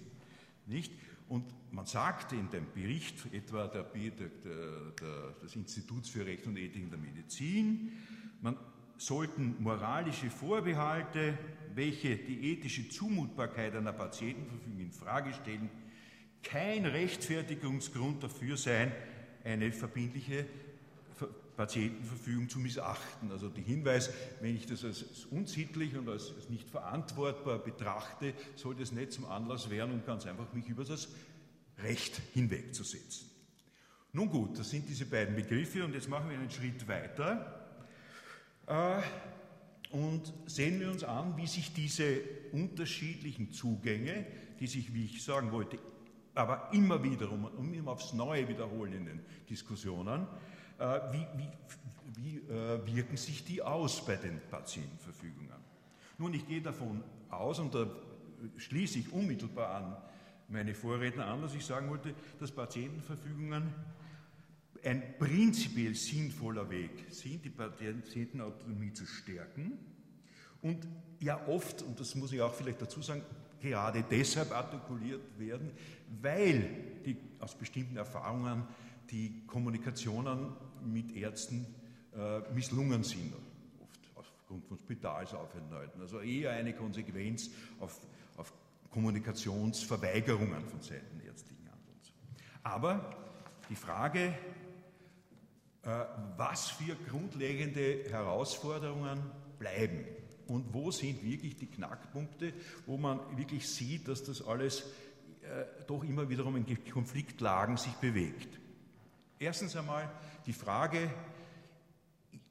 Nicht? 0.67 0.93
Und 1.29 1.45
man 1.71 1.87
sagte 1.87 2.35
in 2.35 2.51
dem 2.51 2.67
Bericht 2.75 3.33
etwa 3.33 3.69
der, 3.69 3.85
der, 3.85 4.11
der, 4.11 5.31
des 5.43 5.55
Instituts 5.55 6.09
für 6.09 6.27
Recht 6.27 6.47
und 6.47 6.57
Ethik 6.57 6.83
in 6.83 6.91
der 6.91 6.99
Medizin, 6.99 7.93
man 8.41 8.57
sollten 8.97 9.57
moralische 9.63 10.29
Vorbehalte, 10.29 11.39
welche 11.75 12.17
die 12.17 12.53
ethische 12.53 12.89
Zumutbarkeit 12.89 13.77
einer 13.77 13.93
Patientenverfügung 13.93 14.81
in 14.81 14.93
Frage 14.93 15.33
stellen, 15.33 15.71
kein 16.43 16.85
Rechtfertigungsgrund 16.85 18.23
dafür 18.23 18.57
sein, 18.57 18.93
eine 19.45 19.73
verbindliche 19.73 20.47
Patientenverfügung 21.61 22.49
zu 22.49 22.59
missachten. 22.59 23.31
Also 23.31 23.51
der 23.51 23.63
Hinweis, 23.63 24.11
wenn 24.41 24.57
ich 24.57 24.65
das 24.65 24.83
als 24.83 25.27
unsittlich 25.31 25.95
und 25.95 26.09
als, 26.09 26.33
nicht 26.49 26.71
verantwortbar 26.71 27.59
betrachte, 27.59 28.33
soll 28.57 28.75
das 28.77 28.93
nicht 28.93 29.13
zum 29.13 29.27
Anlass 29.27 29.69
werden, 29.69 29.93
um 29.93 30.03
ganz 30.07 30.25
einfach 30.25 30.51
mich 30.55 30.67
über 30.69 30.85
das 30.85 31.09
Recht 31.83 32.19
hinwegzusetzen. 32.33 33.29
Nun 34.15 34.31
gut, 34.31 34.59
das 34.59 34.71
sind 34.71 34.89
diese 34.89 35.05
beiden 35.05 35.37
Begriffe 35.37 35.85
und 35.85 35.93
jetzt 35.93 36.09
machen 36.09 36.31
wir 36.31 36.39
einen 36.39 36.51
Schritt 36.51 36.89
weiter 36.89 37.69
äh, 38.67 39.03
und 39.95 40.33
sehen 40.47 40.81
wir 40.81 40.91
uns 40.91 41.05
an, 41.05 41.37
wie 41.37 41.47
sich 41.47 41.75
diese 41.75 42.23
unterschiedlichen 42.53 43.53
Zugänge, 43.53 44.27
die 44.61 44.67
sich, 44.67 44.95
wie 44.95 45.05
ich 45.05 45.23
sagen 45.23 45.53
wollte, 45.53 45.79
aber 46.35 46.71
immer 46.73 47.03
wieder 47.05 47.31
um, 47.31 47.45
um 47.45 47.75
immer 47.75 47.91
aufs 47.91 48.15
Neue 48.15 48.49
wiederholen 48.49 48.95
in 48.95 49.05
den 49.05 49.21
Diskussionen, 49.51 50.27
wie, 50.81 51.27
wie, 51.37 51.49
wie 52.17 52.37
äh, 52.53 52.87
wirken 52.87 53.17
sich 53.17 53.45
die 53.45 53.63
aus 53.63 54.05
bei 54.05 54.17
den 54.17 54.41
Patientenverfügungen? 54.51 55.51
Nun, 56.19 56.35
ich 56.35 56.47
gehe 56.47 56.63
davon 56.63 57.03
aus, 57.29 57.59
und 57.59 57.75
da 57.75 57.87
schließe 58.57 58.99
ich 58.99 59.13
unmittelbar 59.13 59.75
an 59.75 59.97
meine 60.49 60.75
Vorredner 60.75 61.27
an, 61.27 61.43
dass 61.43 61.55
ich 61.55 61.65
sagen 61.65 61.89
wollte, 61.91 62.15
dass 62.39 62.51
Patientenverfügungen 62.51 63.73
ein 64.83 65.19
prinzipiell 65.19 65.95
sinnvoller 65.95 66.69
Weg 66.71 67.07
sind, 67.11 67.45
die 67.45 67.51
Patientenautonomie 67.51 68.93
zu 68.93 69.05
stärken 69.05 69.79
und 70.63 70.87
ja 71.21 71.47
oft, 71.47 71.83
und 71.83 72.01
das 72.01 72.15
muss 72.15 72.33
ich 72.33 72.41
auch 72.41 72.55
vielleicht 72.55 72.81
dazu 72.81 73.03
sagen, 73.03 73.23
gerade 73.61 74.03
deshalb 74.11 74.53
artikuliert 74.53 75.39
werden, 75.39 75.71
weil 76.21 77.03
die, 77.05 77.17
aus 77.39 77.55
bestimmten 77.55 77.97
Erfahrungen 77.97 78.65
die 79.11 79.43
Kommunikationen 79.47 80.53
mit 80.85 81.15
Ärzten 81.17 81.67
äh, 82.15 82.41
misslungen 82.53 83.03
sind, 83.05 83.33
oft 83.79 84.01
aufgrund 84.15 84.65
von 84.67 84.79
Spitalsaufenthalten. 84.79 86.01
Also 86.01 86.21
eher 86.21 86.53
eine 86.53 86.75
Konsequenz 86.75 87.51
auf, 87.79 88.01
auf 88.37 88.53
Kommunikationsverweigerungen 88.91 90.67
von 90.69 90.81
Seiten 90.81 91.21
ärztlichen 91.21 91.69
Handelns. 91.71 92.13
Aber 92.63 93.17
die 93.69 93.77
Frage, 93.77 94.35
äh, 95.83 96.05
was 96.37 96.69
für 96.71 96.95
grundlegende 97.09 98.05
Herausforderungen 98.11 99.23
bleiben 99.59 100.05
und 100.47 100.75
wo 100.75 100.91
sind 100.91 101.23
wirklich 101.25 101.57
die 101.57 101.69
Knackpunkte, 101.69 102.53
wo 102.87 102.97
man 102.97 103.21
wirklich 103.37 103.69
sieht, 103.69 104.09
dass 104.09 104.25
das 104.25 104.43
alles 104.47 104.81
äh, 105.43 105.65
doch 105.87 106.05
immer 106.05 106.29
wiederum 106.29 106.57
in 106.57 106.85
Konfliktlagen 106.93 107.77
sich 107.77 107.93
bewegt. 107.95 108.60
Erstens 109.43 109.75
einmal 109.75 110.07
die 110.45 110.53
Frage, 110.53 111.11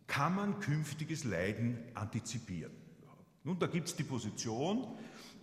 kann 0.07 0.33
man 0.33 0.59
künftiges 0.59 1.23
Leiden 1.23 1.77
antizipieren? 1.93 2.71
Nun, 3.43 3.59
da 3.59 3.67
gibt 3.67 3.89
es 3.89 3.95
die 3.95 4.03
Position, 4.03 4.97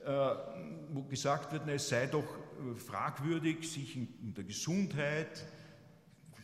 äh, 0.04 0.10
wo 0.90 1.04
gesagt 1.04 1.52
wird, 1.52 1.68
es 1.68 1.88
sei 1.88 2.08
doch 2.08 2.24
äh, 2.24 2.74
fragwürdig, 2.74 3.70
sich 3.70 3.94
in 3.94 4.34
der 4.36 4.42
Gesundheit 4.42 5.46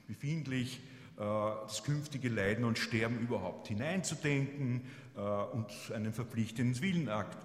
befindlich 0.07 0.79
äh, 1.17 1.19
das 1.19 1.83
künftige 1.83 2.29
Leiden 2.29 2.65
und 2.65 2.79
Sterben 2.79 3.19
überhaupt 3.19 3.69
hineinzudenken 3.69 4.83
und 5.15 5.67
einen 5.95 6.15
verpflichtenden 6.15 6.81
Willenakt 6.81 7.37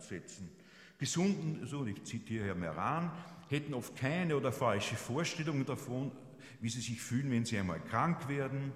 setzen. 0.00 0.48
Gesunden, 0.96 1.66
so 1.66 1.84
ich 1.84 2.04
zitiere 2.04 2.44
Herr 2.44 2.54
Meran, 2.54 3.10
hätten 3.48 3.74
oft 3.74 3.96
keine 3.96 4.36
oder 4.36 4.52
falsche 4.52 4.94
Vorstellungen 4.94 5.66
davon, 5.66 6.12
wie 6.60 6.68
sie 6.68 6.80
sich 6.80 7.00
fühlen, 7.00 7.30
wenn 7.30 7.44
sie 7.44 7.58
einmal 7.58 7.80
krank 7.80 8.28
werden. 8.28 8.72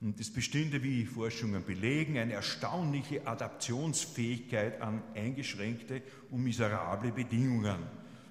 Und 0.00 0.20
es 0.20 0.32
bestünde, 0.32 0.82
wie 0.82 1.06
Forschungen 1.06 1.64
belegen, 1.64 2.18
eine 2.18 2.34
erstaunliche 2.34 3.26
Adaptionsfähigkeit 3.26 4.82
an 4.82 5.02
eingeschränkte 5.14 6.02
und 6.30 6.44
miserable 6.44 7.12
Bedingungen, 7.12 7.78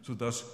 sodass 0.02 0.46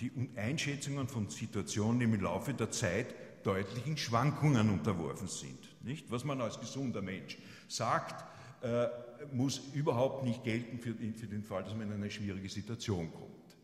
die 0.00 0.12
Einschätzungen 0.36 1.08
von 1.08 1.28
Situationen 1.28 2.00
im 2.02 2.20
Laufe 2.20 2.54
der 2.54 2.70
Zeit 2.70 3.14
deutlichen 3.44 3.96
Schwankungen 3.96 4.68
unterworfen 4.70 5.28
sind. 5.28 5.58
Nicht? 5.82 6.10
Was 6.10 6.24
man 6.24 6.40
als 6.40 6.60
gesunder 6.60 7.02
Mensch 7.02 7.38
sagt, 7.66 8.24
äh, 8.62 8.88
muss 9.32 9.58
überhaupt 9.72 10.24
nicht 10.24 10.44
gelten 10.44 10.78
für, 10.78 10.94
für 10.94 11.26
den 11.26 11.42
Fall, 11.42 11.64
dass 11.64 11.74
man 11.74 11.88
in 11.88 11.94
eine 11.94 12.10
schwierige 12.10 12.48
Situation 12.48 13.10
kommt. 13.12 13.56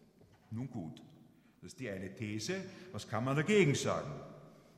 Nun 0.50 0.70
gut. 0.70 1.02
Das 1.64 1.72
ist 1.72 1.80
die 1.80 1.88
eine 1.88 2.14
These. 2.14 2.56
Was 2.92 3.08
kann 3.08 3.24
man 3.24 3.34
dagegen 3.34 3.74
sagen? 3.74 4.10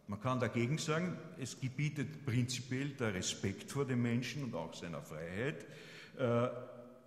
Man 0.07 0.21
kann 0.21 0.39
dagegen 0.39 0.79
sagen, 0.79 1.19
es 1.37 1.59
gebietet 1.59 2.25
prinzipiell 2.25 2.91
der 2.91 3.13
Respekt 3.13 3.73
vor 3.73 3.85
dem 3.85 4.03
Menschen 4.03 4.45
und 4.45 4.55
auch 4.55 4.73
seiner 4.73 5.03
Freiheit, 5.03 5.67
äh, 6.17 6.47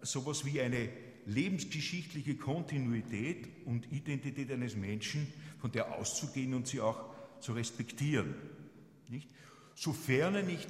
sowas 0.01 0.43
wie 0.43 0.59
eine 0.59 0.89
lebensgeschichtliche 1.27 2.35
Kontinuität 2.35 3.47
und 3.65 3.89
Identität 3.89 4.51
eines 4.51 4.75
Menschen, 4.75 5.31
von 5.59 5.71
der 5.71 5.95
auszugehen 5.95 6.53
und 6.55 6.67
sie 6.67 6.81
auch 6.81 7.05
zu 7.39 7.53
respektieren. 7.53 8.35
Nicht? 9.07 9.29
Sofern 9.75 10.45
nicht 10.45 10.67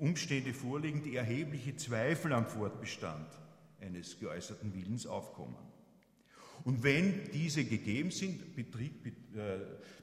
Umstände 0.00 0.54
vorliegen, 0.54 1.04
die 1.04 1.14
erhebliche 1.14 1.76
Zweifel 1.76 2.32
am 2.32 2.46
Fortbestand 2.46 3.28
eines 3.80 4.18
geäußerten 4.18 4.74
Willens 4.74 5.06
aufkommen. 5.06 5.69
Und 6.64 6.82
wenn 6.82 7.30
diese 7.32 7.64
gegeben 7.64 8.10
sind, 8.10 8.54
betrifft, 8.54 9.06
äh, 9.06 9.58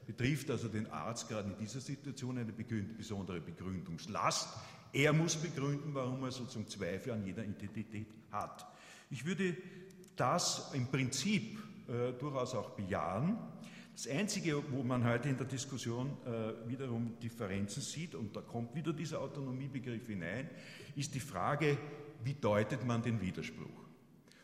betrifft 0.05 0.49
also 0.49 0.67
den 0.67 0.87
Arzt 0.87 1.27
gerade 1.29 1.49
in 1.49 1.57
dieser 1.57 1.81
Situation 1.81 2.37
eine 2.37 2.51
besondere 2.51 3.41
Begründungslast. 3.41 4.49
Er 4.93 5.13
muss 5.13 5.35
begründen, 5.35 5.93
warum 5.93 6.23
er 6.23 6.31
sozusagen 6.31 6.67
Zweifel 6.67 7.11
an 7.13 7.25
jeder 7.25 7.43
Identität 7.43 8.07
hat. 8.31 8.65
Ich 9.09 9.25
würde 9.25 9.55
das 10.15 10.71
im 10.73 10.87
Prinzip 10.87 11.59
äh, 11.87 12.13
durchaus 12.13 12.55
auch 12.55 12.71
bejahen. 12.71 13.37
Das 13.93 14.07
Einzige, 14.07 14.61
wo 14.71 14.83
man 14.83 15.03
heute 15.03 15.29
in 15.29 15.37
der 15.37 15.47
Diskussion 15.47 16.17
äh, 16.25 16.69
wiederum 16.69 17.19
Differenzen 17.19 17.81
sieht, 17.81 18.15
und 18.15 18.35
da 18.35 18.41
kommt 18.41 18.75
wieder 18.75 18.93
dieser 18.93 19.21
Autonomiebegriff 19.21 20.07
hinein, 20.07 20.49
ist 20.95 21.15
die 21.15 21.19
Frage, 21.19 21.77
wie 22.23 22.33
deutet 22.33 22.85
man 22.85 23.01
den 23.01 23.19
Widerspruch? 23.21 23.86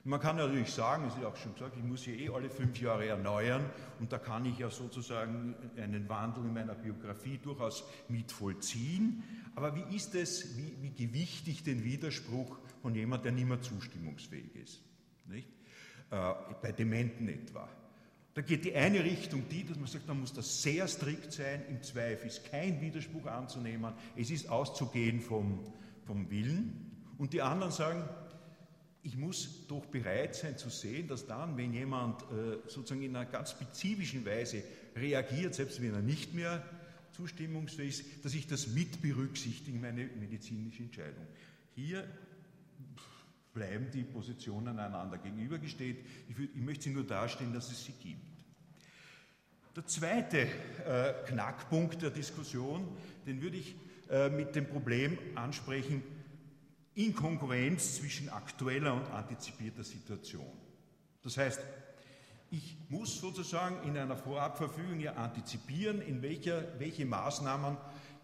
Man 0.06 0.20
kann 0.20 0.36
natürlich 0.36 0.70
sagen, 0.70 1.06
es 1.08 1.16
ist 1.16 1.24
auch 1.24 1.36
schon 1.38 1.54
gesagt, 1.54 1.78
ich 1.78 1.84
muss 1.84 2.04
hier 2.04 2.20
eh 2.20 2.30
alle 2.30 2.50
fünf 2.50 2.80
Jahre 2.82 3.08
erneuern 3.08 3.64
und 4.02 4.12
da 4.12 4.18
kann 4.18 4.46
ich 4.46 4.58
ja 4.58 4.70
sozusagen 4.70 5.56
einen 5.78 6.10
Wandel 6.10 6.44
in 6.44 6.54
meiner 6.54 6.76
Biografie 6.76 7.38
durchaus 7.38 7.86
mit 8.10 8.30
vollziehen. 8.30 9.24
Aber 9.56 9.74
wie 9.78 9.96
ist 9.96 10.14
es, 10.14 10.58
wie, 10.58 10.76
wie 10.82 10.92
gewichtig 10.92 11.64
den 11.64 11.86
Widerspruch 11.86 12.60
von 12.82 12.96
jemandem, 12.96 13.24
der 13.24 13.32
nicht 13.32 13.48
mehr 13.48 13.62
zustimmungsfähig 13.62 14.54
ist? 14.56 14.82
Nicht? 15.26 15.48
Äh, 16.12 16.34
bei 16.62 16.74
Dementen 16.74 17.30
etwa. 17.30 17.70
Da 18.34 18.42
geht 18.42 18.66
die 18.66 18.76
eine 18.76 19.06
Richtung 19.06 19.48
die, 19.48 19.64
dass 19.64 19.78
man 19.78 19.88
sagt, 19.88 20.08
man 20.08 20.20
muss 20.20 20.34
das 20.34 20.62
sehr 20.62 20.88
strikt 20.90 21.32
sein, 21.32 21.64
im 21.70 21.82
Zweifel 21.82 22.28
ist 22.28 22.44
kein 22.52 22.82
Widerspruch 22.82 23.28
anzunehmen, 23.28 23.94
es 24.18 24.32
ist 24.32 24.50
auszugehen 24.50 25.22
vom, 25.22 25.64
vom 26.06 26.30
Willen. 26.30 26.92
Und 27.18 27.32
die 27.32 27.42
anderen 27.42 27.72
sagen, 27.72 28.04
ich 29.04 29.18
muss 29.18 29.68
doch 29.68 29.86
bereit 29.86 30.34
sein 30.36 30.58
zu 30.58 30.70
sehen, 30.70 31.08
dass 31.10 31.28
dann, 31.28 31.58
wenn 31.58 31.74
jemand 31.74 32.22
äh, 32.24 32.58
sozusagen 32.68 33.02
in 33.04 33.16
einer 33.16 33.30
ganz 33.30 33.52
spezifischen 33.52 34.26
Weise 34.26 34.64
reagiert, 34.96 35.54
selbst 35.54 35.82
wenn 35.82 35.94
er 35.94 36.02
nicht 36.02 36.34
mehr 36.34 36.64
zustimmungsfähig 37.12 38.00
ist, 38.00 38.26
dass 38.26 38.34
ich 38.34 38.48
das 38.48 38.68
mit 38.68 39.02
berücksichtige, 39.02 39.78
meine 39.78 40.06
medizinische 40.06 40.84
Entscheidung. 40.84 41.28
Hier 41.76 42.08
bleiben 43.54 43.92
die 43.94 44.04
Positionen 44.04 44.80
einander 44.80 45.18
gegenübergestellt. 45.18 45.98
Ich, 46.30 46.40
ich 46.40 46.62
möchte 46.62 46.86
sie 46.86 46.90
nur 46.92 47.04
darstellen, 47.04 47.54
dass 47.54 47.72
es 47.72 47.84
sie 47.84 47.94
gibt. 48.02 48.22
Der 49.76 49.86
zweite 49.86 50.40
äh, 50.40 51.14
Knackpunkt 51.28 52.02
der 52.02 52.12
Diskussion, 52.12 52.88
den 53.26 53.42
würde 53.42 53.58
ich 53.58 53.76
äh, 54.10 54.30
mit 54.30 54.56
dem 54.56 54.68
Problem 54.68 55.18
ansprechen, 55.36 56.04
Inkongruenz 56.96 57.96
zwischen 57.96 58.30
aktueller 58.30 58.94
und 58.94 59.10
antizipierter 59.12 59.84
Situation. 59.84 60.52
Das 61.24 61.38
heißt, 61.38 61.60
ich 62.52 62.78
muss 62.90 63.20
sozusagen 63.20 63.88
in 63.88 63.98
einer 63.98 64.16
Vorabverfügung 64.16 65.00
ja 65.00 65.14
antizipieren, 65.14 66.02
in 66.02 66.22
welcher, 66.22 66.80
welche 66.80 67.06
Maßnahmen 67.06 67.78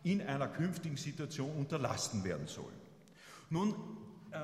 in 0.03 0.21
einer 0.21 0.47
künftigen 0.47 0.97
Situation 0.97 1.51
unterlassen 1.55 2.23
werden 2.23 2.47
sollen. 2.47 2.79
Nun 3.49 3.73
äh, 4.31 4.37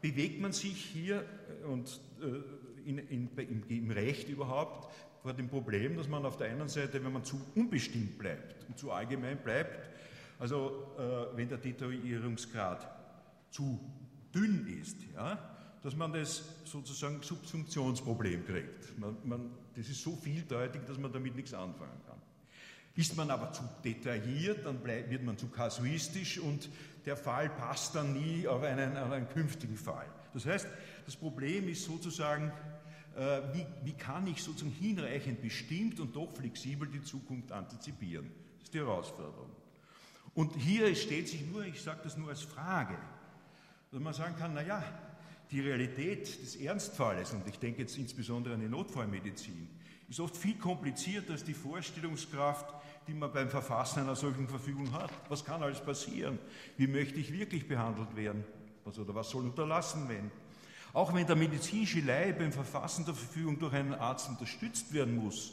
bewegt 0.00 0.40
man 0.40 0.52
sich 0.52 0.76
hier 0.76 1.24
äh, 1.62 1.66
und 1.66 2.00
äh, 2.20 2.88
in, 2.88 2.98
in, 2.98 3.28
im, 3.36 3.64
im 3.68 3.90
Recht 3.90 4.28
überhaupt 4.28 4.92
vor 5.22 5.32
dem 5.32 5.48
Problem, 5.48 5.96
dass 5.96 6.06
man 6.06 6.24
auf 6.24 6.36
der 6.36 6.50
einen 6.50 6.68
Seite, 6.68 7.02
wenn 7.02 7.12
man 7.12 7.24
zu 7.24 7.40
unbestimmt 7.54 8.18
bleibt 8.18 8.68
und 8.68 8.78
zu 8.78 8.92
allgemein 8.92 9.38
bleibt, 9.38 9.88
also 10.38 10.94
äh, 10.98 11.36
wenn 11.36 11.48
der 11.48 11.58
Detaillierungsgrad 11.58 13.03
zu 13.54 13.78
dünn 14.34 14.66
ist, 14.80 14.96
ja, 15.14 15.38
dass 15.80 15.94
man 15.94 16.12
das 16.12 16.42
sozusagen 16.64 17.22
Subsumptionsproblem 17.22 18.44
kriegt. 18.44 18.98
Man, 18.98 19.16
man, 19.22 19.50
das 19.76 19.88
ist 19.88 20.02
so 20.02 20.16
vieldeutig, 20.16 20.82
dass 20.86 20.98
man 20.98 21.12
damit 21.12 21.36
nichts 21.36 21.54
anfangen 21.54 22.00
kann. 22.04 22.18
Ist 22.96 23.16
man 23.16 23.30
aber 23.30 23.52
zu 23.52 23.62
detailliert, 23.84 24.66
dann 24.66 24.80
bleib, 24.80 25.08
wird 25.08 25.22
man 25.22 25.38
zu 25.38 25.46
kasuistisch 25.48 26.38
und 26.38 26.68
der 27.06 27.16
Fall 27.16 27.48
passt 27.48 27.94
dann 27.94 28.12
nie 28.14 28.48
auf 28.48 28.62
einen, 28.62 28.96
auf 28.96 29.12
einen 29.12 29.28
künftigen 29.28 29.76
Fall. 29.76 30.06
Das 30.32 30.46
heißt, 30.46 30.66
das 31.06 31.14
Problem 31.14 31.68
ist 31.68 31.84
sozusagen, 31.84 32.52
äh, 33.16 33.40
wie, 33.52 33.66
wie 33.84 33.92
kann 33.92 34.26
ich 34.26 34.42
sozusagen 34.42 34.74
hinreichend 34.74 35.42
bestimmt 35.42 36.00
und 36.00 36.16
doch 36.16 36.32
flexibel 36.34 36.88
die 36.88 37.02
Zukunft 37.02 37.52
antizipieren? 37.52 38.32
Das 38.58 38.64
ist 38.64 38.74
die 38.74 38.78
Herausforderung. 38.78 39.50
Und 40.34 40.56
hier 40.56 40.92
stellt 40.96 41.28
sich 41.28 41.46
nur, 41.46 41.64
ich 41.64 41.80
sage 41.80 42.00
das 42.02 42.16
nur 42.16 42.30
als 42.30 42.42
Frage, 42.42 42.98
dass 43.94 44.02
man 44.02 44.12
sagen 44.12 44.34
kann, 44.36 44.54
naja, 44.54 44.82
die 45.52 45.60
Realität 45.60 46.42
des 46.42 46.56
Ernstfalles, 46.56 47.32
und 47.32 47.46
ich 47.46 47.60
denke 47.60 47.82
jetzt 47.82 47.96
insbesondere 47.96 48.54
an 48.54 48.60
die 48.60 48.68
Notfallmedizin, 48.68 49.68
ist 50.08 50.18
oft 50.18 50.36
viel 50.36 50.58
komplizierter 50.58 51.34
als 51.34 51.44
die 51.44 51.54
Vorstellungskraft, 51.54 52.74
die 53.06 53.14
man 53.14 53.32
beim 53.32 53.48
Verfassen 53.48 54.00
einer 54.00 54.16
solchen 54.16 54.48
Verfügung 54.48 54.92
hat. 54.92 55.12
Was 55.28 55.44
kann 55.44 55.62
alles 55.62 55.80
passieren? 55.80 56.40
Wie 56.76 56.88
möchte 56.88 57.20
ich 57.20 57.32
wirklich 57.32 57.68
behandelt 57.68 58.16
werden? 58.16 58.42
Was 58.84 58.98
oder 58.98 59.14
was 59.14 59.30
soll 59.30 59.44
unterlassen 59.44 60.08
werden? 60.08 60.32
Auch 60.92 61.14
wenn 61.14 61.24
der 61.24 61.36
medizinische 61.36 62.00
Leih 62.00 62.32
beim 62.32 62.52
Verfassen 62.52 63.04
der 63.04 63.14
Verfügung 63.14 63.60
durch 63.60 63.74
einen 63.74 63.94
Arzt 63.94 64.28
unterstützt 64.28 64.92
werden 64.92 65.16
muss, 65.16 65.52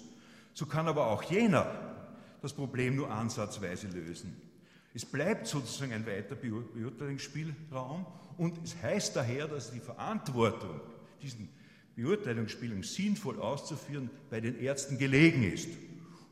so 0.55 0.65
kann 0.65 0.88
aber 0.88 1.05
auch 1.05 1.21
jener 1.21 1.67
das 2.41 2.54
Problem 2.54 2.95
nur 2.95 3.12
ansatzweise 3.12 3.88
lösen. 3.89 4.50
Es 4.93 5.06
bleibt 5.06 5.47
sozusagen 5.47 5.93
ein 5.93 6.06
weiter 6.06 6.36
Beurteilungsspielraum 6.36 8.06
und 8.38 8.58
es 8.63 8.82
heißt 8.82 9.15
daher, 9.15 9.47
dass 9.47 9.71
die 9.71 9.80
Verantwortung, 9.80 10.82
diesen 11.21 11.49
Beurteilungsspielraum 11.95 12.84
sinnvoll 12.84 13.39
auszuführen, 13.39 14.10
bei 14.30 14.41
den 14.41 14.60
Ärzten 14.60 14.97
gelegen 14.97 15.43
ist. 15.43 15.69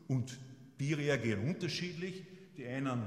Und 0.08 0.38
die 0.78 0.92
reagieren 0.92 1.46
unterschiedlich. 1.48 2.24
Die 2.56 2.66
einen 2.66 3.02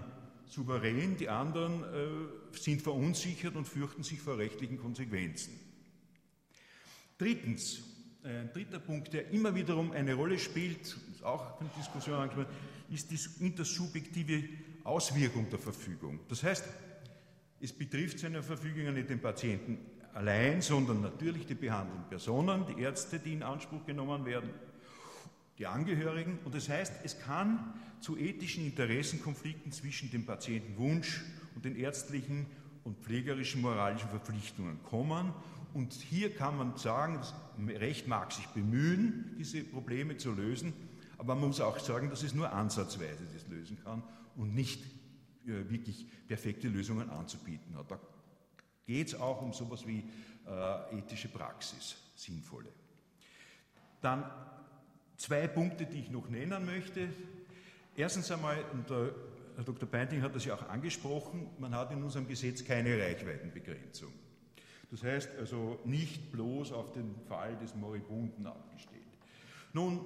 souverän, 0.47 1.17
die 1.17 1.29
anderen 1.29 1.83
äh, 1.83 2.57
sind 2.57 2.81
verunsichert 2.81 3.55
und 3.55 3.67
fürchten 3.67 4.03
sich 4.03 4.21
vor 4.21 4.37
rechtlichen 4.37 4.77
Konsequenzen. 4.77 5.59
Drittens, 7.17 7.81
ein 8.23 8.51
dritter 8.53 8.79
Punkt, 8.79 9.13
der 9.13 9.29
immer 9.31 9.53
wiederum 9.53 9.91
eine 9.91 10.13
Rolle 10.13 10.39
spielt, 10.39 10.81
ist 10.81 11.23
auch 11.23 11.59
in 11.59 11.67
der 11.67 11.77
Diskussion 11.77 12.15
angesprochen, 12.15 12.55
ist 12.89 13.11
die 13.11 13.45
intersubjektive 13.45 14.43
Auswirkung 14.83 15.49
der 15.49 15.59
Verfügung. 15.59 16.19
Das 16.27 16.43
heißt, 16.43 16.65
es 17.61 17.71
betrifft 17.71 18.19
seine 18.19 18.43
Verfügung 18.43 18.93
nicht 18.93 19.09
den 19.09 19.21
Patienten 19.21 19.77
allein, 20.13 20.61
sondern 20.61 21.01
natürlich 21.01 21.45
die 21.45 21.55
behandelnden 21.55 22.07
Personen, 22.09 22.65
die 22.65 22.81
Ärzte, 22.81 23.19
die 23.19 23.33
in 23.33 23.43
Anspruch 23.43 23.85
genommen 23.85 24.25
werden, 24.25 24.49
die 25.57 25.65
Angehörigen. 25.65 26.39
Und 26.43 26.53
das 26.53 26.67
heißt, 26.67 26.93
es 27.03 27.19
kann 27.19 27.73
zu 28.01 28.17
ethischen 28.17 28.65
Interessenkonflikten 28.65 29.71
zwischen 29.71 30.11
dem 30.11 30.25
Patientenwunsch 30.25 31.23
und 31.55 31.63
den 31.63 31.77
ärztlichen 31.77 32.45
und 32.83 32.97
pflegerischen 32.99 33.61
moralischen 33.61 34.09
Verpflichtungen 34.09 34.83
kommen. 34.83 35.33
Und 35.73 35.93
hier 35.93 36.35
kann 36.35 36.57
man 36.57 36.75
sagen, 36.75 37.15
das 37.15 37.33
Recht 37.79 38.07
mag 38.07 38.33
sich 38.33 38.45
bemühen, 38.47 39.35
diese 39.39 39.63
Probleme 39.63 40.17
zu 40.17 40.33
lösen, 40.33 40.73
aber 41.17 41.35
man 41.35 41.47
muss 41.47 41.61
auch 41.61 41.79
sagen, 41.79 42.09
dass 42.09 42.23
es 42.23 42.33
nur 42.33 42.51
ansatzweise 42.51 43.23
das 43.33 43.47
lösen 43.47 43.77
kann 43.83 44.03
und 44.35 44.53
nicht 44.53 44.83
äh, 45.45 45.69
wirklich 45.69 46.07
perfekte 46.27 46.67
Lösungen 46.67 47.09
anzubieten 47.09 47.75
hat. 47.75 47.91
Da 47.91 47.99
geht 48.85 49.07
es 49.07 49.15
auch 49.15 49.41
um 49.41 49.53
sowas 49.53 49.85
wie 49.87 50.03
äh, 50.47 50.97
ethische 50.97 51.29
Praxis, 51.29 51.95
sinnvolle. 52.15 52.69
Dann 54.01 54.23
zwei 55.17 55.47
Punkte, 55.47 55.85
die 55.85 55.99
ich 55.99 56.11
noch 56.11 56.29
nennen 56.29 56.65
möchte. 56.65 57.09
Erstens 57.95 58.31
einmal, 58.31 58.63
und 58.73 58.89
der 58.89 59.13
Herr 59.55 59.63
Dr. 59.63 59.87
Beinting 59.87 60.21
hat 60.21 60.35
das 60.35 60.45
ja 60.45 60.55
auch 60.55 60.67
angesprochen, 60.67 61.47
man 61.59 61.75
hat 61.75 61.91
in 61.91 62.03
unserem 62.03 62.27
Gesetz 62.27 62.63
keine 62.63 62.97
Reichweitenbegrenzung. 62.99 64.11
Das 64.91 65.03
heißt 65.03 65.37
also 65.39 65.79
nicht 65.85 66.31
bloß 66.31 66.71
auf 66.71 66.91
den 66.91 67.15
Fall 67.27 67.57
des 67.57 67.75
Moribunden 67.75 68.45
abgestellt. 68.45 69.01
Nun, 69.73 70.05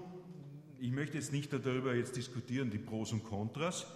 ich 0.79 0.91
möchte 0.91 1.17
jetzt 1.17 1.31
nicht 1.31 1.51
darüber 1.51 1.93
jetzt 1.95 2.15
diskutieren, 2.15 2.69
die 2.69 2.77
Pros 2.77 3.11
und 3.11 3.23
Kontras, 3.23 3.87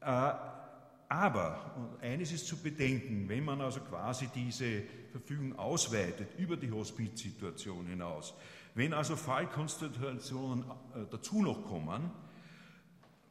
aber 0.00 1.98
eines 2.00 2.32
ist 2.32 2.46
zu 2.46 2.56
bedenken, 2.56 3.28
wenn 3.28 3.44
man 3.44 3.60
also 3.60 3.80
quasi 3.80 4.28
diese 4.34 4.82
Verfügung 5.10 5.58
ausweitet 5.58 6.28
über 6.38 6.56
die 6.56 6.70
Hospizsituation 6.70 7.86
hinaus, 7.86 8.34
wenn 8.74 8.92
also 8.92 9.16
Fallkonstellationen 9.16 10.64
äh, 10.94 11.04
dazu 11.10 11.42
noch 11.42 11.64
kommen, 11.66 12.10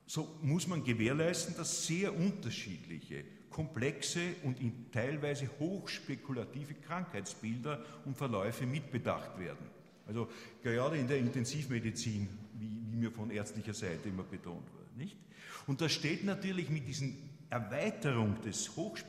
so 0.06 0.28
muss 0.42 0.68
man 0.68 0.84
gewährleisten, 0.84 1.56
dass 1.56 1.86
sehr 1.86 2.16
unterschiedliche, 2.16 3.24
komplexe 3.50 4.20
und 4.44 4.58
teilweise 4.92 5.50
hochspekulative 5.60 6.74
Krankheitsbilder 6.74 7.84
und 8.06 8.18
Verläufe 8.18 8.66
mitbedacht 8.66 9.38
werden. 9.40 9.70
Also 10.08 10.28
gerade 10.64 10.98
in 10.98 11.08
der 11.08 11.20
Intensivmedizin, 11.20 12.28
wie, 12.56 12.82
wie 12.92 12.96
mir 12.96 13.12
von 13.12 13.30
ärztlicher 13.30 13.74
Seite 13.74 14.10
immer 14.10 14.24
betont 14.24 14.68
wurde. 14.74 14.79
Nicht? 15.00 15.18
Und 15.66 15.82
da 15.82 15.90
steht 15.90 16.24
natürlich 16.24 16.70
mit 16.70 16.88
diesen 16.88 17.18
Erweiterung 17.50 18.40
des 18.42 18.76
Hochsp 18.76 19.08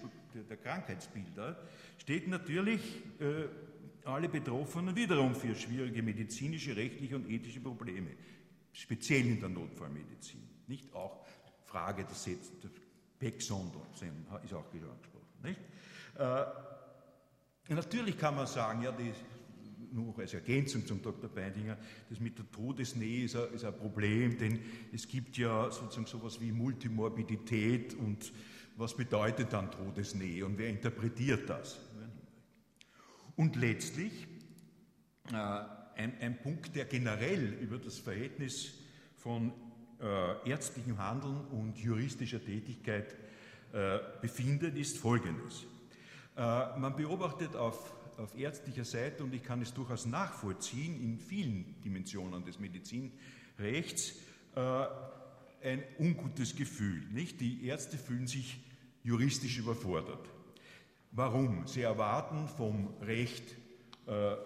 der 0.49 0.57
Krankheitsbilder, 0.57 1.59
steht 1.99 2.29
natürlich 2.29 2.81
äh, 3.19 3.49
alle 4.05 4.29
Betroffenen 4.29 4.95
wiederum 4.95 5.35
für 5.35 5.55
schwierige 5.55 6.03
medizinische, 6.03 6.77
rechtliche 6.77 7.17
und 7.17 7.29
ethische 7.29 7.61
Probleme, 7.61 8.11
speziell 8.73 9.27
in 9.27 9.41
der 9.41 9.49
Notfallmedizin. 9.49 10.41
Nicht 10.69 10.95
auch 10.95 11.27
Frage 11.65 12.05
des, 12.05 12.25
des 12.25 12.71
Becksonder, 13.19 13.81
ist 14.45 14.55
auch 14.55 14.65
angesprochen. 14.73 15.27
Nicht? 15.43 15.61
Äh, 16.17 17.75
natürlich 17.75 18.17
kann 18.17 18.37
man 18.37 18.47
sagen, 18.47 18.83
ja, 18.83 18.93
die 18.93 19.13
nur 19.93 20.19
als 20.19 20.35
Ergänzung 20.35 20.87
zum 20.87 21.03
Dr. 21.03 21.29
Beindinger, 21.29 21.77
das 22.09 22.21
mit 22.21 22.39
der 22.39 22.51
Todesnähe 22.51 23.25
ist 23.25 23.37
ein, 23.37 23.53
ist 23.55 23.65
ein 23.65 23.77
Problem, 23.77 24.39
denn 24.39 24.61
es 24.93 25.07
gibt 25.09 25.37
ja 25.37 25.71
sozusagen 25.71 26.07
sowas 26.07 26.41
wie 26.41 26.53
Multimorbidität 26.53 27.95
und 27.95 28.33
was 28.77 28.97
bedeutet 28.97 29.53
dann 29.53 29.71
Todesnähe 29.71 30.45
und 30.45 30.59
wer 30.59 30.69
interpretiert 30.69 31.49
das? 31.49 31.81
Und 33.37 33.57
letztlich 33.57 34.27
äh, 35.33 35.35
ein, 35.35 36.15
ein, 36.21 36.39
Punkt, 36.43 36.75
der 36.77 36.85
generell 36.85 37.55
über 37.55 37.79
das 37.79 37.99
Verhältnis 37.99 38.75
von 39.17 39.53
äh, 40.01 40.49
ärztlichem 40.49 40.99
Handeln 40.99 41.47
und 41.47 41.79
juristischer 41.79 42.43
Tätigkeit 42.43 43.15
äh, 43.73 43.99
befindet, 44.21 44.77
ist 44.77 44.99
folgendes. 44.99 45.67
Äh, 46.37 46.79
man 46.79 46.97
beobachtet 46.97 47.55
auf, 47.55 47.95
auf 48.21 48.37
ärztlicher 48.39 48.85
Seite, 48.85 49.25
und 49.25 49.35
ich 49.35 49.43
kann 49.43 49.63
es 49.63 49.73
durchaus 49.73 50.07
nachvollziehen, 50.07 51.03
in 51.03 51.19
vielen 51.19 51.81
Dimensionen 51.83 52.45
des 52.45 52.59
Medizinrechts, 52.59 54.15
äh, 54.55 54.87
ein 55.63 55.83
ungutes 55.99 56.55
Gefühl. 56.57 57.03
Nicht? 57.13 57.41
Die 57.41 57.67
Ärzte 57.67 57.99
fühlen 57.99 58.27
sich 58.27 58.61
juristisch 59.03 59.59
überfordert. 59.59 60.29
Warum? 61.13 61.67
Sie 61.67 61.83
erwarten 61.83 62.49
vom 62.49 62.95
Recht 63.03 63.57
äh, 64.07 64.37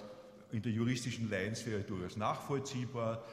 in 0.52 0.62
der 0.62 0.72
juristischen 0.72 1.28
Leinsphäre 1.28 1.82
durchaus 1.82 2.16
nachvollziehbar 2.16 3.24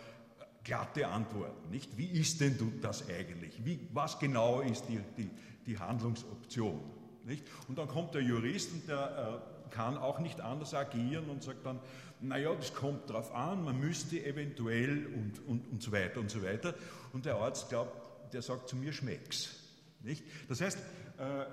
glatte 0.63 1.08
Antworten. 1.08 1.69
Nicht? 1.69 1.97
Wie 1.97 2.08
ist 2.08 2.41
denn 2.41 2.80
das 2.82 3.08
eigentlich? 3.10 3.63
Wie, 3.63 3.80
was 3.93 4.19
genau 4.19 4.62
ist 4.62 4.86
die, 4.89 4.99
die, 5.17 5.30
die 5.65 5.77
Handlungsoption? 5.77 6.80
Nicht? 7.25 7.45
Und 7.67 7.77
dann 7.77 7.88
kommt 7.88 8.13
der 8.13 8.21
Jurist 8.21 8.71
und 8.73 8.88
der 8.88 9.41
äh, 9.47 9.61
kann 9.72 9.98
auch 9.98 10.20
nicht 10.20 10.42
anders 10.42 10.74
agieren 10.74 11.30
und 11.30 11.44
sagt 11.44 11.66
dann, 11.66 11.80
naja, 12.22 12.54
das 12.54 12.74
kommt 12.74 13.10
darauf 13.10 13.34
an, 13.34 13.64
man 13.64 13.80
müsste 13.80 14.24
eventuell 14.24 15.08
und, 15.08 15.48
und, 15.48 15.72
und 15.72 15.82
so 15.82 15.92
weiter 15.92 16.20
und 16.20 16.30
so 16.30 16.44
weiter. 16.44 16.76
Und 17.14 17.26
der 17.26 17.36
Arzt 17.36 17.70
glaubt, 17.70 18.34
der 18.34 18.42
sagt 18.42 18.70
zu 18.70 18.76
mir, 18.76 18.94
schmeck's. 18.94 19.56
Nicht? 20.04 20.24
Das 20.48 20.62
heißt, 20.62 20.78
äh, 20.78 21.46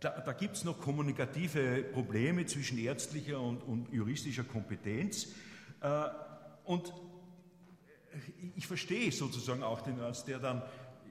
da, 0.00 0.10
da 0.20 0.32
gibt 0.32 0.56
es 0.56 0.64
noch 0.64 0.80
kommunikative 0.80 1.84
Probleme 1.92 2.46
zwischen 2.46 2.78
ärztlicher 2.78 3.40
und, 3.40 3.62
und 3.62 3.92
juristischer 3.92 4.44
Kompetenz. 4.44 5.28
Äh, 5.80 6.04
und 6.64 6.92
ich 8.54 8.66
verstehe 8.66 9.12
sozusagen 9.12 9.62
auch 9.62 9.82
den 9.82 10.00
Arzt, 10.00 10.28
der 10.28 10.38
dann 10.38 10.62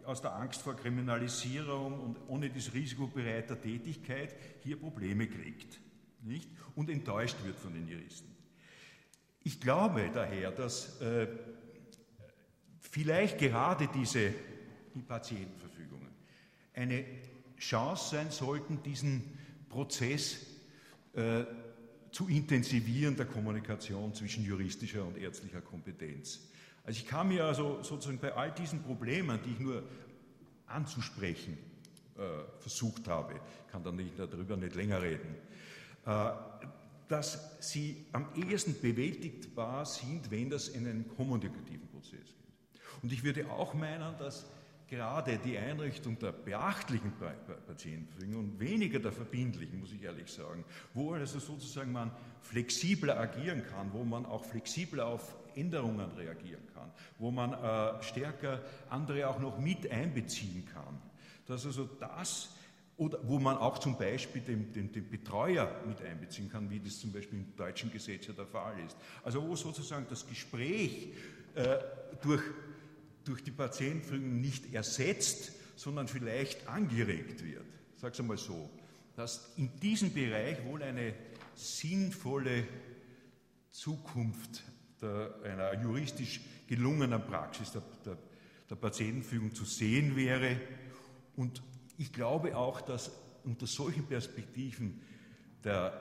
aus 0.05 0.21
der 0.21 0.35
Angst 0.35 0.61
vor 0.61 0.75
Kriminalisierung 0.75 1.99
und 1.99 2.17
ohne 2.27 2.49
das 2.49 2.73
Risiko 2.73 3.07
bereiter 3.07 3.59
Tätigkeit 3.59 4.35
hier 4.63 4.79
Probleme 4.79 5.27
kriegt 5.27 5.79
nicht? 6.25 6.49
und 6.75 6.89
enttäuscht 6.89 7.37
wird 7.43 7.57
von 7.57 7.73
den 7.73 7.87
Juristen. 7.87 8.35
Ich 9.43 9.61
glaube 9.61 10.09
daher, 10.13 10.51
dass 10.51 10.99
äh, 11.01 11.27
vielleicht 12.79 13.37
gerade 13.37 13.87
diese 13.93 14.33
die 14.93 15.01
Patientenverfügungen 15.01 16.09
eine 16.73 17.05
Chance 17.57 18.15
sein 18.15 18.31
sollten, 18.31 18.81
diesen 18.83 19.37
Prozess 19.69 20.45
äh, 21.13 21.43
zu 22.11 22.27
intensivieren 22.29 23.15
der 23.15 23.25
Kommunikation 23.25 24.13
zwischen 24.13 24.45
juristischer 24.45 25.05
und 25.05 25.17
ärztlicher 25.17 25.61
Kompetenz. 25.61 26.47
Also 26.83 26.99
ich 26.99 27.07
kann 27.07 27.27
mir 27.27 27.45
also 27.45 27.83
sozusagen 27.83 28.19
bei 28.19 28.33
all 28.33 28.51
diesen 28.51 28.83
Problemen, 28.83 29.39
die 29.43 29.51
ich 29.51 29.59
nur 29.59 29.83
anzusprechen 30.67 31.57
äh, 32.17 32.21
versucht 32.59 33.07
habe, 33.07 33.39
kann 33.71 33.83
dann 33.83 33.97
nicht 33.97 34.17
darüber 34.17 34.55
nicht 34.55 34.75
länger 34.75 35.01
reden, 35.01 35.35
dass 36.05 37.57
sie 37.59 38.05
am 38.11 38.27
ehesten 38.35 38.79
bewältigbar 38.79 39.85
sind, 39.85 40.29
wenn 40.31 40.49
das 40.49 40.67
in 40.67 40.87
einen 40.87 41.07
kommunikativen 41.07 41.87
Prozess 41.87 42.19
geht. 42.19 42.81
Und 43.01 43.11
ich 43.11 43.23
würde 43.23 43.49
auch 43.49 43.73
meinen, 43.73 44.17
dass 44.17 44.45
gerade 44.87 45.37
die 45.37 45.57
Einrichtung 45.57 46.17
der 46.19 46.31
beachtlichen 46.31 47.11
Patientenverfügung 47.67 48.35
und 48.35 48.59
weniger 48.59 48.99
der 48.99 49.11
verbindlichen, 49.11 49.79
muss 49.79 49.91
ich 49.91 50.03
ehrlich 50.03 50.31
sagen, 50.31 50.63
wo 50.93 51.13
also 51.13 51.39
sozusagen 51.39 51.91
man 51.91 52.11
flexibler 52.41 53.19
agieren 53.19 53.63
kann, 53.65 53.91
wo 53.93 54.03
man 54.03 54.25
auch 54.25 54.43
flexibler 54.45 55.07
auf 55.07 55.35
Änderungen 55.55 56.11
reagieren 56.11 56.63
kann, 56.73 56.91
wo 57.17 57.31
man 57.31 57.53
äh, 57.53 58.03
stärker 58.03 58.61
andere 58.89 59.27
auch 59.27 59.39
noch 59.39 59.57
mit 59.57 59.89
einbeziehen 59.89 60.65
kann. 60.71 61.01
Dass 61.47 61.65
also 61.65 61.85
das 61.99 62.55
oder 62.97 63.19
wo 63.23 63.39
man 63.39 63.57
auch 63.57 63.77
zum 63.79 63.97
Beispiel 63.97 64.41
den, 64.41 64.71
den, 64.71 64.91
den, 64.91 65.09
Betreuer 65.09 65.81
mit 65.85 66.01
einbeziehen 66.01 66.49
kann, 66.49 66.69
wie 66.69 66.79
das 66.79 66.99
zum 66.99 67.11
Beispiel 67.11 67.39
im 67.39 67.55
deutschen 67.55 67.91
Gesetz 67.91 68.27
ja 68.27 68.33
der 68.33 68.45
Fall 68.45 68.75
ist. 68.85 68.95
Also 69.23 69.45
wo 69.45 69.55
sozusagen 69.55 70.05
das 70.09 70.25
Gespräch 70.25 71.09
äh, 71.55 71.77
durch 72.21 72.41
durch 73.25 73.43
die 73.43 73.51
Patientenverfügung 73.51 74.39
nicht 74.39 74.73
ersetzt, 74.73 75.51
sondern 75.75 76.07
vielleicht 76.07 76.67
angeregt 76.67 77.43
wird. 77.43 77.65
Es 78.01 78.19
einmal 78.19 78.37
so, 78.37 78.69
dass 79.15 79.53
in 79.57 79.79
diesem 79.79 80.13
Bereich 80.13 80.63
wohl 80.63 80.83
eine 80.83 81.13
sinnvolle 81.55 82.65
Zukunft 83.71 84.63
der, 85.01 85.35
einer 85.43 85.81
juristisch 85.81 86.41
gelungenen 86.67 87.21
Praxis 87.25 87.71
der, 87.71 87.81
der, 88.05 88.17
der 88.69 88.75
Patientenfügung 88.75 89.53
zu 89.53 89.65
sehen 89.65 90.15
wäre. 90.15 90.59
Und 91.35 91.61
ich 91.97 92.11
glaube 92.11 92.55
auch, 92.55 92.81
dass 92.81 93.11
unter 93.43 93.67
solchen 93.67 94.05
Perspektiven 94.05 95.01
der, 95.63 95.93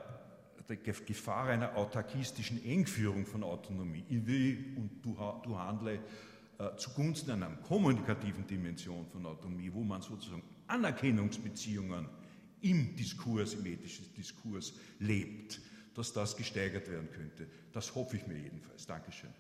der 0.69 0.77
Gefahr 0.77 1.49
einer 1.49 1.77
autarkistischen 1.77 2.65
Engführung 2.65 3.27
von 3.27 3.43
Autonomie, 3.43 4.05
ich 4.09 4.27
will 4.27 4.75
und 4.77 5.05
du, 5.05 5.17
du 5.43 5.59
handle, 5.59 6.01
äh, 6.59 6.77
zugunsten 6.77 7.31
einer 7.33 7.51
kommunikativen 7.57 8.47
Dimension 8.47 9.07
von 9.07 9.27
Autonomie, 9.27 9.71
wo 9.73 9.83
man 9.83 10.03
sozusagen 10.03 10.43
Anerkennungsbeziehungen 10.67 12.09
im 12.61 12.97
Diskurs, 12.97 13.55
im 13.55 13.67
ethischen 13.67 14.13
Diskurs 14.15 14.73
lebt, 14.99 15.61
dass 15.95 16.13
das 16.13 16.37
gesteigert 16.37 16.91
werden 16.91 17.11
könnte. 17.11 17.47
Das 17.73 17.95
hoffe 17.95 18.17
ich 18.17 18.27
mir 18.27 18.39
jedenfalls. 18.39 18.87
Dankeschön. 18.87 19.31